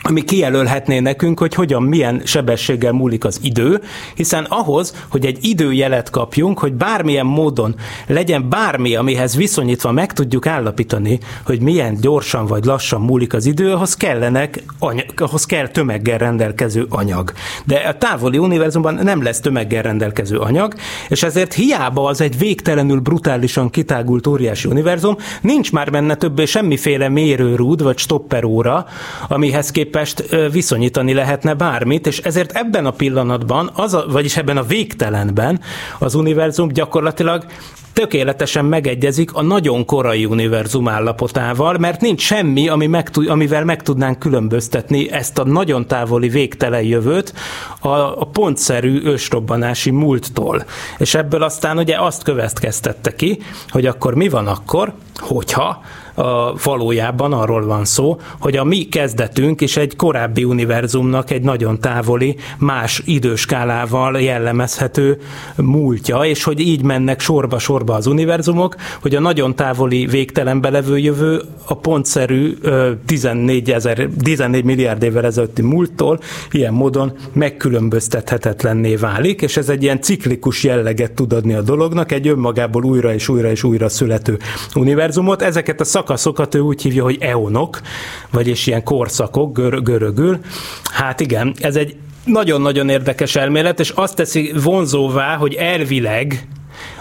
[0.03, 3.81] ami kijelölhetné nekünk, hogy hogyan, milyen sebességgel múlik az idő,
[4.15, 7.75] hiszen ahhoz, hogy egy időjelet kapjunk, hogy bármilyen módon
[8.07, 13.73] legyen bármi, amihez viszonyítva meg tudjuk állapítani, hogy milyen gyorsan vagy lassan múlik az idő,
[13.73, 17.33] ahhoz kellenek, anyag, ahhoz kell tömeggel rendelkező anyag.
[17.65, 20.75] De a távoli univerzumban nem lesz tömeggel rendelkező anyag,
[21.09, 27.09] és ezért hiába az egy végtelenül brutálisan kitágult óriási univerzum, nincs már benne többé semmiféle
[27.09, 28.87] mérőrúd vagy stopperóra,
[29.29, 34.57] amihez képest képest viszonyítani lehetne bármit, és ezért ebben a pillanatban, az a, vagyis ebben
[34.57, 35.61] a végtelenben
[35.99, 37.45] az univerzum gyakorlatilag
[37.93, 44.19] tökéletesen megegyezik a nagyon korai univerzum állapotával, mert nincs semmi, ami meg, amivel meg tudnánk
[44.19, 47.35] különböztetni ezt a nagyon távoli végtelen jövőt
[47.81, 50.65] a, a pontszerű ősrobbanási múlttól.
[50.99, 53.39] És ebből aztán ugye azt következtette ki,
[53.69, 55.83] hogy akkor mi van akkor, hogyha
[56.15, 61.81] a, valójában arról van szó, hogy a mi kezdetünk és egy korábbi univerzumnak egy nagyon
[61.81, 65.21] távoli, más időskálával jellemezhető
[65.57, 71.43] múltja, és hogy így mennek sorba-sorba az univerzumok, hogy a nagyon távoli végtelenbe levő jövő
[71.65, 72.57] a pontszerű
[73.07, 80.01] 14, ezer, 14 milliárd évvel ezelőtti múlttól ilyen módon megkülönböztethetetlenné válik, és ez egy ilyen
[80.01, 84.39] ciklikus jelleget tud adni a dolognak, egy önmagából újra és újra és újra születő
[84.75, 85.43] univerzumot.
[85.43, 87.81] Ezeket a szakaszokat ő úgy hívja, hogy eonok,
[88.31, 90.39] vagyis ilyen korszakok gör, görögül.
[90.93, 96.49] Hát igen, ez egy nagyon-nagyon érdekes elmélet, és azt teszi vonzóvá, hogy elvileg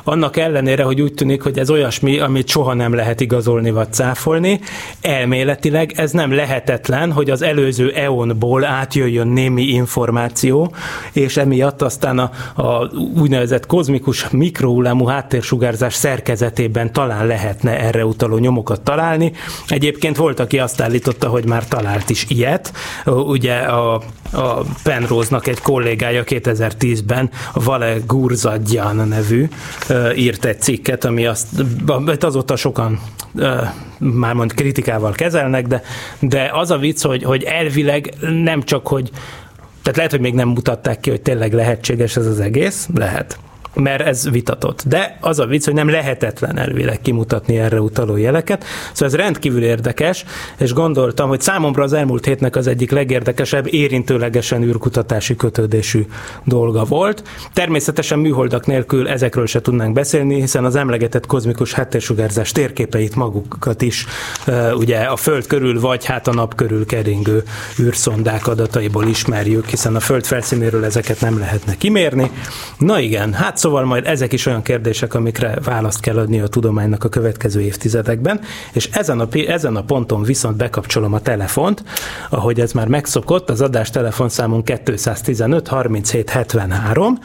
[0.03, 4.59] annak ellenére, hogy úgy tűnik, hogy ez olyasmi, amit soha nem lehet igazolni vagy cáfolni,
[5.01, 10.73] elméletileg ez nem lehetetlen, hogy az előző eonból átjöjjön némi információ,
[11.13, 18.81] és emiatt aztán a, a úgynevezett kozmikus mikrohullámú háttérsugárzás szerkezetében talán lehetne erre utaló nyomokat
[18.81, 19.31] találni.
[19.67, 22.73] Egyébként volt, aki azt állította, hogy már talált is ilyet.
[23.05, 24.01] Ugye a,
[24.31, 29.47] a Penrose-nak egy kollégája 2010-ben, a Vale Gurzadjan nevű,
[30.15, 31.47] írt egy cikket, ami azt,
[32.19, 32.99] azóta sokan
[33.97, 35.81] már mond kritikával kezelnek, de,
[36.19, 38.13] de az a vicc, hogy, hogy elvileg
[38.43, 39.09] nem csak, hogy
[39.81, 43.39] tehát lehet, hogy még nem mutatták ki, hogy tényleg lehetséges ez az egész, lehet
[43.73, 44.83] mert ez vitatott.
[44.87, 48.63] De az a vicc, hogy nem lehetetlen elvileg kimutatni erre utaló jeleket.
[48.93, 50.25] Szóval ez rendkívül érdekes,
[50.57, 56.05] és gondoltam, hogy számomra az elmúlt hétnek az egyik legérdekesebb, érintőlegesen űrkutatási kötődésű
[56.43, 57.23] dolga volt.
[57.53, 64.05] Természetesen műholdak nélkül ezekről se tudnánk beszélni, hiszen az emlegetett kozmikus háttérsugárzás térképeit magukat is
[64.73, 67.43] ugye a Föld körül vagy hát a nap körül keringő
[67.79, 72.31] űrszondák adataiból ismerjük, hiszen a Föld felszínéről ezeket nem lehetne kimérni.
[72.77, 77.03] Na igen, hát szóval majd ezek is olyan kérdések, amikre választ kell adni a tudománynak
[77.03, 78.39] a következő évtizedekben,
[78.73, 81.83] és ezen a, ezen a ponton viszont bekapcsolom a telefont,
[82.29, 87.19] ahogy ez már megszokott, az adás telefonszámunk 215 37 73,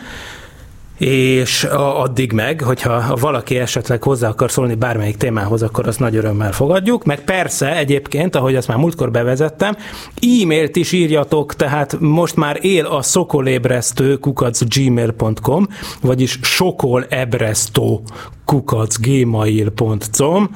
[0.98, 6.52] és addig meg, hogyha valaki esetleg hozzá akar szólni bármelyik témához, akkor azt nagy örömmel
[6.52, 9.76] fogadjuk, meg persze egyébként, ahogy azt már múltkor bevezettem,
[10.42, 15.68] e-mailt is írjatok, tehát most már él a szokolébresztő kukacgmail.com,
[16.00, 17.98] vagyis sokolebresztő
[18.44, 20.50] kukacgmail.com,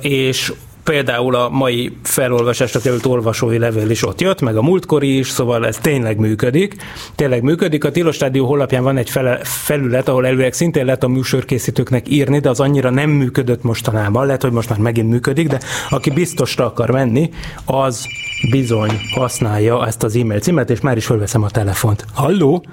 [0.00, 0.52] és
[0.86, 5.66] például a mai felolvasásra került olvasói levél is ott jött, meg a múltkori is, szóval
[5.66, 6.76] ez tényleg működik.
[7.14, 7.84] Tényleg működik.
[7.84, 12.38] A Tilos Rádió honlapján van egy fele, felület, ahol előleg szintén lehet a műsorkészítőknek írni,
[12.38, 14.26] de az annyira nem működött mostanában.
[14.26, 15.60] Lehet, hogy most már megint működik, de
[15.90, 17.30] aki biztosra akar menni,
[17.64, 18.06] az
[18.50, 22.04] bizony használja ezt az e-mail címet, és már is fölveszem a telefont.
[22.14, 22.64] Halló?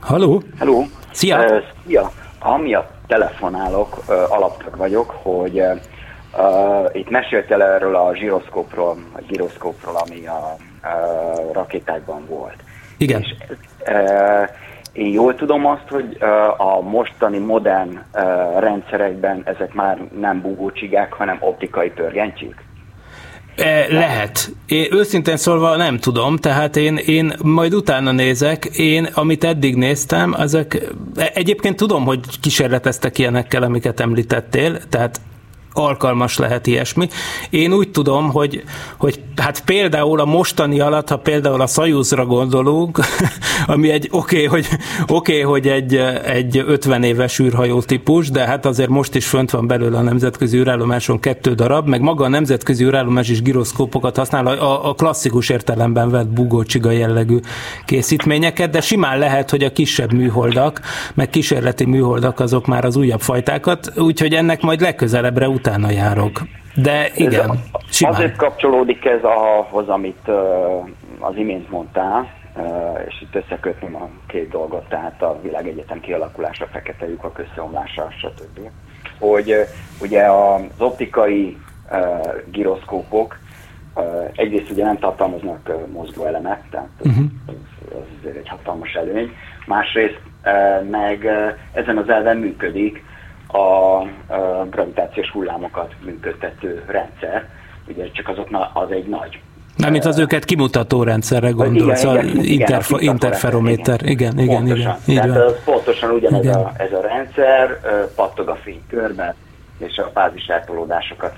[0.00, 0.42] Halló?
[0.58, 0.86] Halló?
[1.12, 1.38] Szia!
[1.38, 2.12] Uh, szia!
[2.38, 3.96] Amiatt telefonálok,
[4.28, 12.26] alaptag vagyok, hogy uh, itt meséltél erről a gyroszkópról, a gyroszkópról, ami a uh, rakétákban
[12.28, 12.56] volt.
[12.96, 13.20] Igen.
[13.20, 13.34] És,
[13.86, 14.48] uh,
[14.92, 21.12] én jól tudom azt, hogy uh, a mostani modern uh, rendszerekben ezek már nem bugócsigák,
[21.12, 22.67] hanem optikai pörgentyűk?
[23.88, 24.52] Lehet.
[24.66, 30.34] Én őszintén szólva nem tudom, tehát én, én majd utána nézek, én, amit eddig néztem,
[30.36, 30.66] azok,
[31.34, 35.20] egyébként tudom, hogy kísérleteztek ilyenekkel, amiket említettél, tehát
[35.72, 37.08] alkalmas lehet ilyesmi.
[37.50, 38.62] Én úgy tudom, hogy,
[38.98, 42.98] hogy hát például a mostani alatt, ha például a Szajúzra gondolunk,
[43.66, 44.68] ami egy oké, okay, hogy,
[45.08, 45.94] okay, hogy egy,
[46.24, 50.56] egy 50 éves űrhajó típus, de hát azért most is fönt van belőle a nemzetközi
[50.56, 56.10] űrállomáson kettő darab, meg maga a nemzetközi űrállomás is gyroszkópokat használ, a, a klasszikus értelemben
[56.10, 57.38] vett bugócsiga jellegű
[57.84, 60.80] készítményeket, de simán lehet, hogy a kisebb műholdak,
[61.14, 66.40] meg kísérleti műholdak azok már az újabb fajtákat, úgyhogy ennek majd legközelebbre utána utána járok.
[66.74, 67.58] De igen, ez
[67.90, 68.14] simán.
[68.14, 70.28] Azért kapcsolódik ez ahhoz, amit
[71.18, 72.30] az imént mondtál,
[73.08, 78.58] és itt összekötném a két dolgot, tehát a világegyetem kialakulása, fekete lyuk, a összeomlása, stb.
[79.18, 79.54] Hogy
[80.00, 81.56] ugye az optikai
[82.52, 83.38] gyroszkópok
[84.34, 87.24] egyrészt ugye nem tartalmaznak mozgóelemet, tehát uh-huh.
[87.48, 89.32] ez, ez egy hatalmas előny.
[89.66, 90.20] Másrészt
[90.90, 91.26] meg
[91.72, 93.04] ezen az elven működik
[93.48, 97.48] a, a gravitációs hullámokat működtető rendszer,
[97.88, 99.40] ugye csak azoknak az egy nagy
[99.86, 104.96] mint az őket kimutató rendszerre gondolsz, igen, igen, interf- igen, interferométer, igen, igen, pontosan.
[105.06, 105.32] igen, igen.
[105.32, 105.74] Tehát van.
[105.74, 106.58] pontosan ugyanez igen.
[106.58, 107.80] a, ez a rendszer,
[108.14, 108.82] pattog a fény
[109.78, 111.34] és a fázis eltolódásokat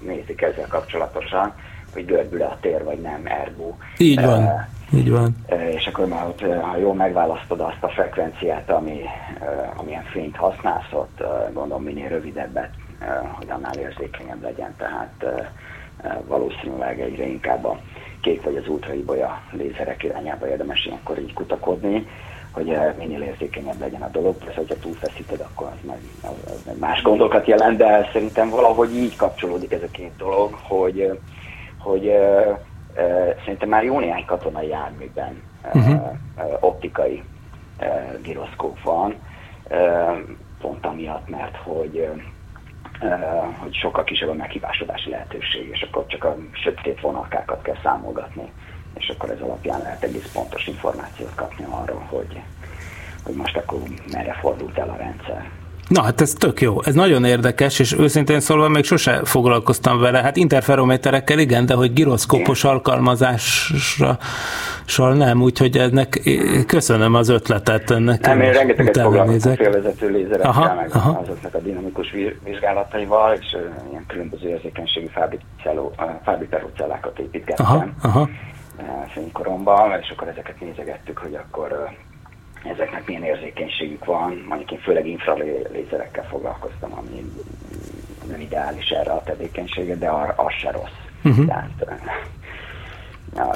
[0.00, 1.54] nézik ezzel kapcsolatosan,
[1.98, 3.74] hogy görbül a tér, vagy nem, ergo.
[3.96, 4.66] Így van.
[4.94, 5.36] Így van.
[5.76, 9.00] És akkor már ott, ha jól megválasztod azt a frekvenciát, ami,
[9.76, 11.22] amilyen fényt használsz, ott
[11.52, 12.70] gondolom minél rövidebbet,
[13.32, 15.24] hogy annál érzékenyebb legyen, tehát
[16.26, 17.78] valószínűleg egyre inkább a
[18.20, 22.06] kék vagy az ultraibolya lézerek irányába érdemes ilyenkor így kutakodni,
[22.50, 27.02] hogy minél érzékenyebb legyen a dolog, persze, hogyha túlfeszíted, akkor az meg, az meg más
[27.02, 31.18] gondokat jelent, de szerintem valahogy így kapcsolódik ez a két dolog, hogy,
[31.78, 32.12] hogy
[33.44, 35.42] szerintem már jó néhány katonai járműben
[35.74, 36.16] uh-huh.
[36.60, 37.22] optikai
[38.22, 39.14] gyroszkóp van,
[40.60, 42.08] pont amiatt, mert hogy
[43.58, 48.52] hogy sokkal kisebb a meghibásodási lehetőség, és akkor csak a sötét vonalkákat kell számolgatni,
[48.94, 52.40] és akkor ez alapján lehet egész pontos információt kapni arról, hogy,
[53.24, 53.78] hogy most akkor
[54.12, 55.50] merre fordult el a rendszer.
[55.88, 60.22] Na hát ez tök jó, ez nagyon érdekes, és őszintén szólva még sose foglalkoztam vele.
[60.22, 64.18] Hát interferométerekkel igen, de hogy giroszkópos alkalmazásra
[65.14, 66.20] nem, úgyhogy ennek
[66.66, 68.20] köszönöm az ötletet ennek.
[68.20, 71.20] Nem, én rengeteget foglalkoztam félvezető lézerekkel, aha, meg aha.
[71.22, 72.14] azoknak a dinamikus
[72.44, 73.56] vizsgálataival, és
[73.90, 75.06] ilyen különböző érzékenységű
[76.24, 77.66] fábriterócellákat építgettem.
[77.66, 78.28] Aha, aha
[79.12, 81.90] fénykoromban, és akkor ezeket nézegettük, hogy akkor
[82.64, 87.32] ezeknek milyen érzékenységük van, mondjuk én főleg infralézerekkel foglalkoztam, ami
[88.30, 90.98] nem ideális erre a tevékenysége, de az se rossz.
[91.24, 91.46] Uh-huh.
[91.46, 91.70] Tehát,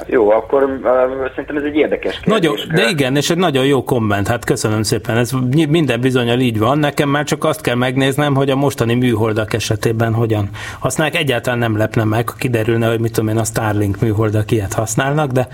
[0.05, 2.33] Jó, akkor uh, szerintem ez egy érdekes kérdés.
[2.33, 5.31] Nagyon, de igen, és egy nagyon jó komment, hát köszönöm szépen, ez
[5.69, 6.77] minden bizonyal így van.
[6.77, 11.21] Nekem már csak azt kell megnéznem, hogy a mostani műholdak esetében hogyan használják.
[11.21, 15.47] Egyáltalán nem lepne meg, kiderülne, hogy mit tudom én, a Starlink műholdak ilyet használnak, de,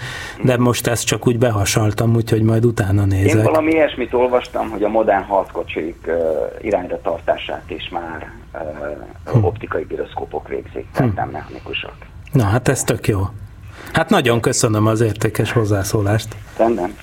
[0.43, 3.37] de most ezt csak úgy behasaltam, úgyhogy majd utána nézek.
[3.37, 6.15] Én valami ilyesmit olvastam, hogy a modern harckocsik uh,
[6.61, 9.43] irányra tartását is már uh, hm.
[9.43, 11.17] optikai gyroszkópok végzik, tehát hm.
[11.17, 11.93] nem mechanikusok.
[12.31, 13.19] Na, hát ez tök jó.
[13.93, 16.27] Hát nagyon köszönöm az értékes hozzászólást.
[16.57, 16.95] Rendben,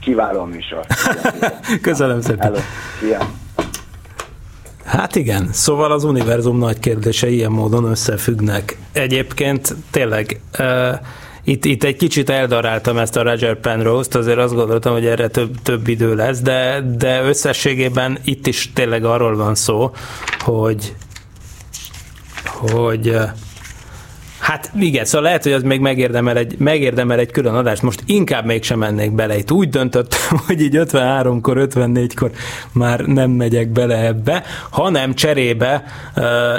[0.00, 0.86] kiváló műsor.
[1.82, 2.38] Köszönöm szépen.
[2.38, 2.58] Hello.
[3.00, 3.18] Szia.
[4.84, 8.78] Hát igen, szóval az univerzum nagy kérdése ilyen módon összefüggnek.
[8.92, 10.98] Egyébként tényleg uh,
[11.44, 15.62] itt, itt egy kicsit eldaráltam ezt a Roger Penrose-t, azért azt gondoltam, hogy erre több,
[15.62, 19.90] több idő lesz, de, de összességében itt is tényleg arról van szó,
[20.38, 20.94] hogy
[22.44, 23.18] hogy
[24.46, 27.82] Hát igen, szóval lehet, hogy az még megérdemel egy, megérdemel egy külön adást.
[27.82, 29.36] Most inkább mégsem mennék bele.
[29.38, 32.30] Itt úgy döntöttem, hogy így 53-kor, 54-kor
[32.72, 35.84] már nem megyek bele ebbe, hanem cserébe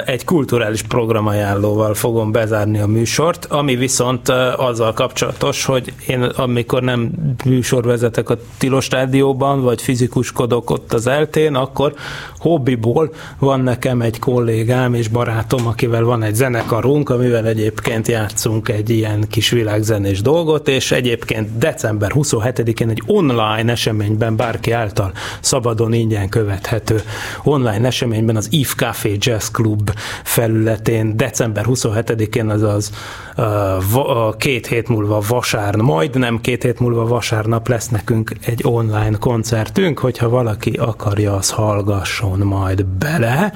[0.06, 7.10] egy kulturális programajánlóval fogom bezárni a műsort, ami viszont azzal kapcsolatos, hogy én amikor nem
[7.44, 11.94] műsor vezetek a Tilos Rádióban, vagy fizikuskodok ott az eltén, akkor
[12.38, 18.68] hobbiból van nekem egy kollégám és barátom, akivel van egy zenekarunk, amivel egyéb egyébként játszunk
[18.68, 25.92] egy ilyen kis világzenés dolgot, és egyébként december 27-én egy online eseményben bárki által szabadon
[25.92, 27.00] ingyen követhető
[27.42, 29.90] online eseményben az Eve Café Jazz Club
[30.24, 31.16] felületén.
[31.16, 32.92] December 27-én, azaz
[34.38, 40.28] két hét múlva vasárnap, majdnem két hét múlva vasárnap lesz nekünk egy online koncertünk, hogyha
[40.28, 43.52] valaki akarja, az hallgasson majd bele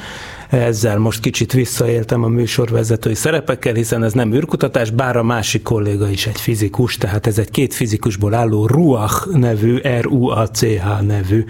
[0.59, 6.09] ezzel most kicsit visszaéltem a műsorvezetői szerepekkel, hiszen ez nem űrkutatás, bár a másik kolléga
[6.09, 11.45] is egy fizikus, tehát ez egy két fizikusból álló Ruach nevű, R-U-A-C-H nevű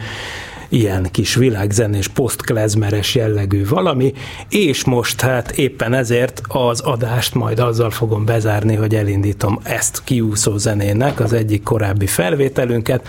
[0.73, 4.13] ilyen kis világzenés, posztklezmeres jellegű valami,
[4.49, 10.57] és most hát éppen ezért az adást majd azzal fogom bezárni, hogy elindítom ezt kiúszó
[10.57, 13.09] zenének, az egyik korábbi felvételünket.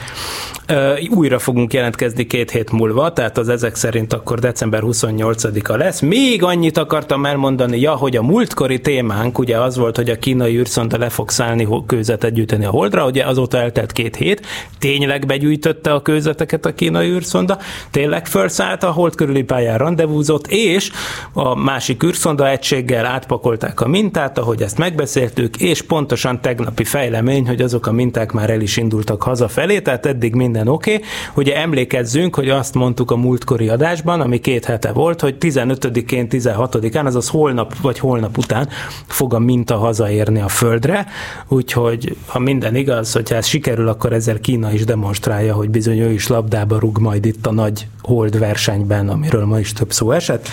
[1.10, 6.00] Újra fogunk jelentkezni két hét múlva, tehát az ezek szerint akkor december 28-a lesz.
[6.00, 10.58] Még annyit akartam elmondani, ja, hogy a múltkori témánk ugye az volt, hogy a kínai
[10.58, 14.46] űrszonda le fog szállni kőzetet gyűjteni a holdra, ugye azóta eltelt két hét,
[14.80, 20.48] tényleg begyűjtötte a kőzeteket a kínai űrszonda, űrszonda tényleg felszállt a hold körüli pályán rendezvúzott,
[20.48, 20.92] és
[21.34, 27.62] a másik űrszonda egységgel átpakolták a mintát, ahogy ezt megbeszéltük, és pontosan tegnapi fejlemény, hogy
[27.62, 30.94] azok a minták már el is indultak hazafelé, tehát eddig minden oké.
[30.94, 31.06] Okay.
[31.36, 37.06] Ugye emlékezzünk, hogy azt mondtuk a múltkori adásban, ami két hete volt, hogy 15-én, 16-án,
[37.06, 38.70] azaz holnap vagy holnap után
[39.08, 41.08] fog a minta hazaérni a földre,
[41.48, 46.12] úgyhogy ha minden igaz, hogyha ez sikerül, akkor ezzel Kína is demonstrálja, hogy bizony ő
[46.12, 50.12] is labdába rúg majd itt itt a nagy hold versenyben, amiről ma is több szó
[50.12, 50.50] esett.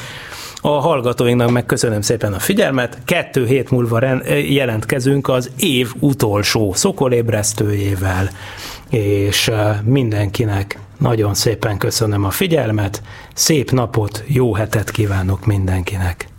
[0.60, 2.98] A hallgatóinknak megköszönöm szépen a figyelmet.
[3.04, 4.00] Kettő hét múlva
[4.48, 8.30] jelentkezünk az év utolsó szokolébresztőjével,
[8.90, 13.02] és eh, mindenkinek nagyon szépen köszönöm a figyelmet,
[13.34, 16.29] szép napot, jó hetet kívánok mindenkinek!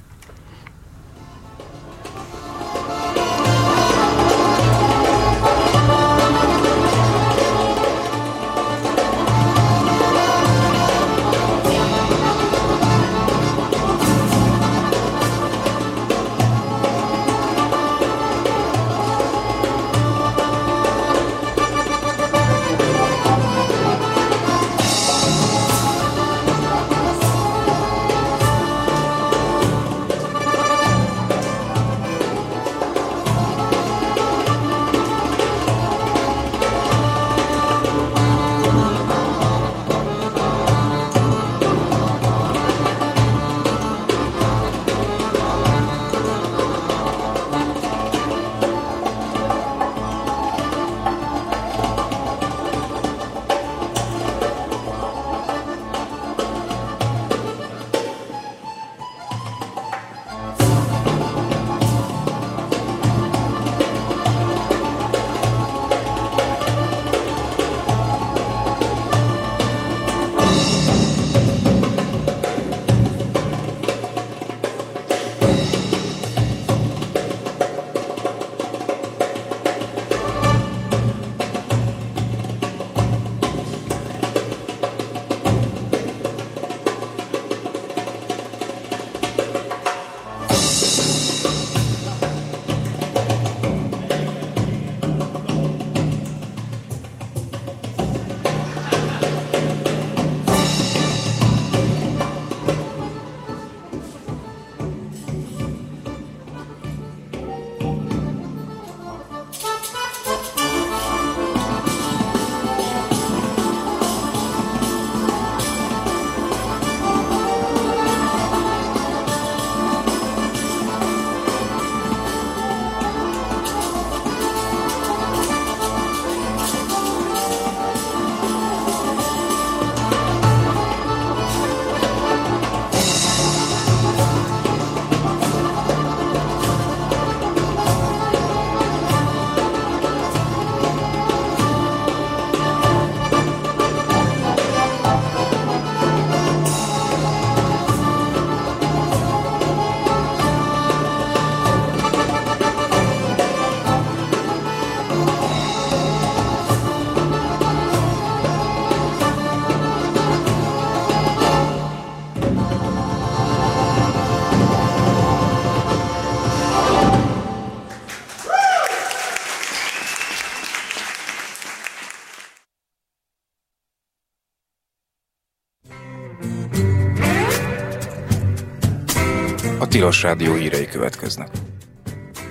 [180.02, 181.11] Tilos Rádió hírei következnek.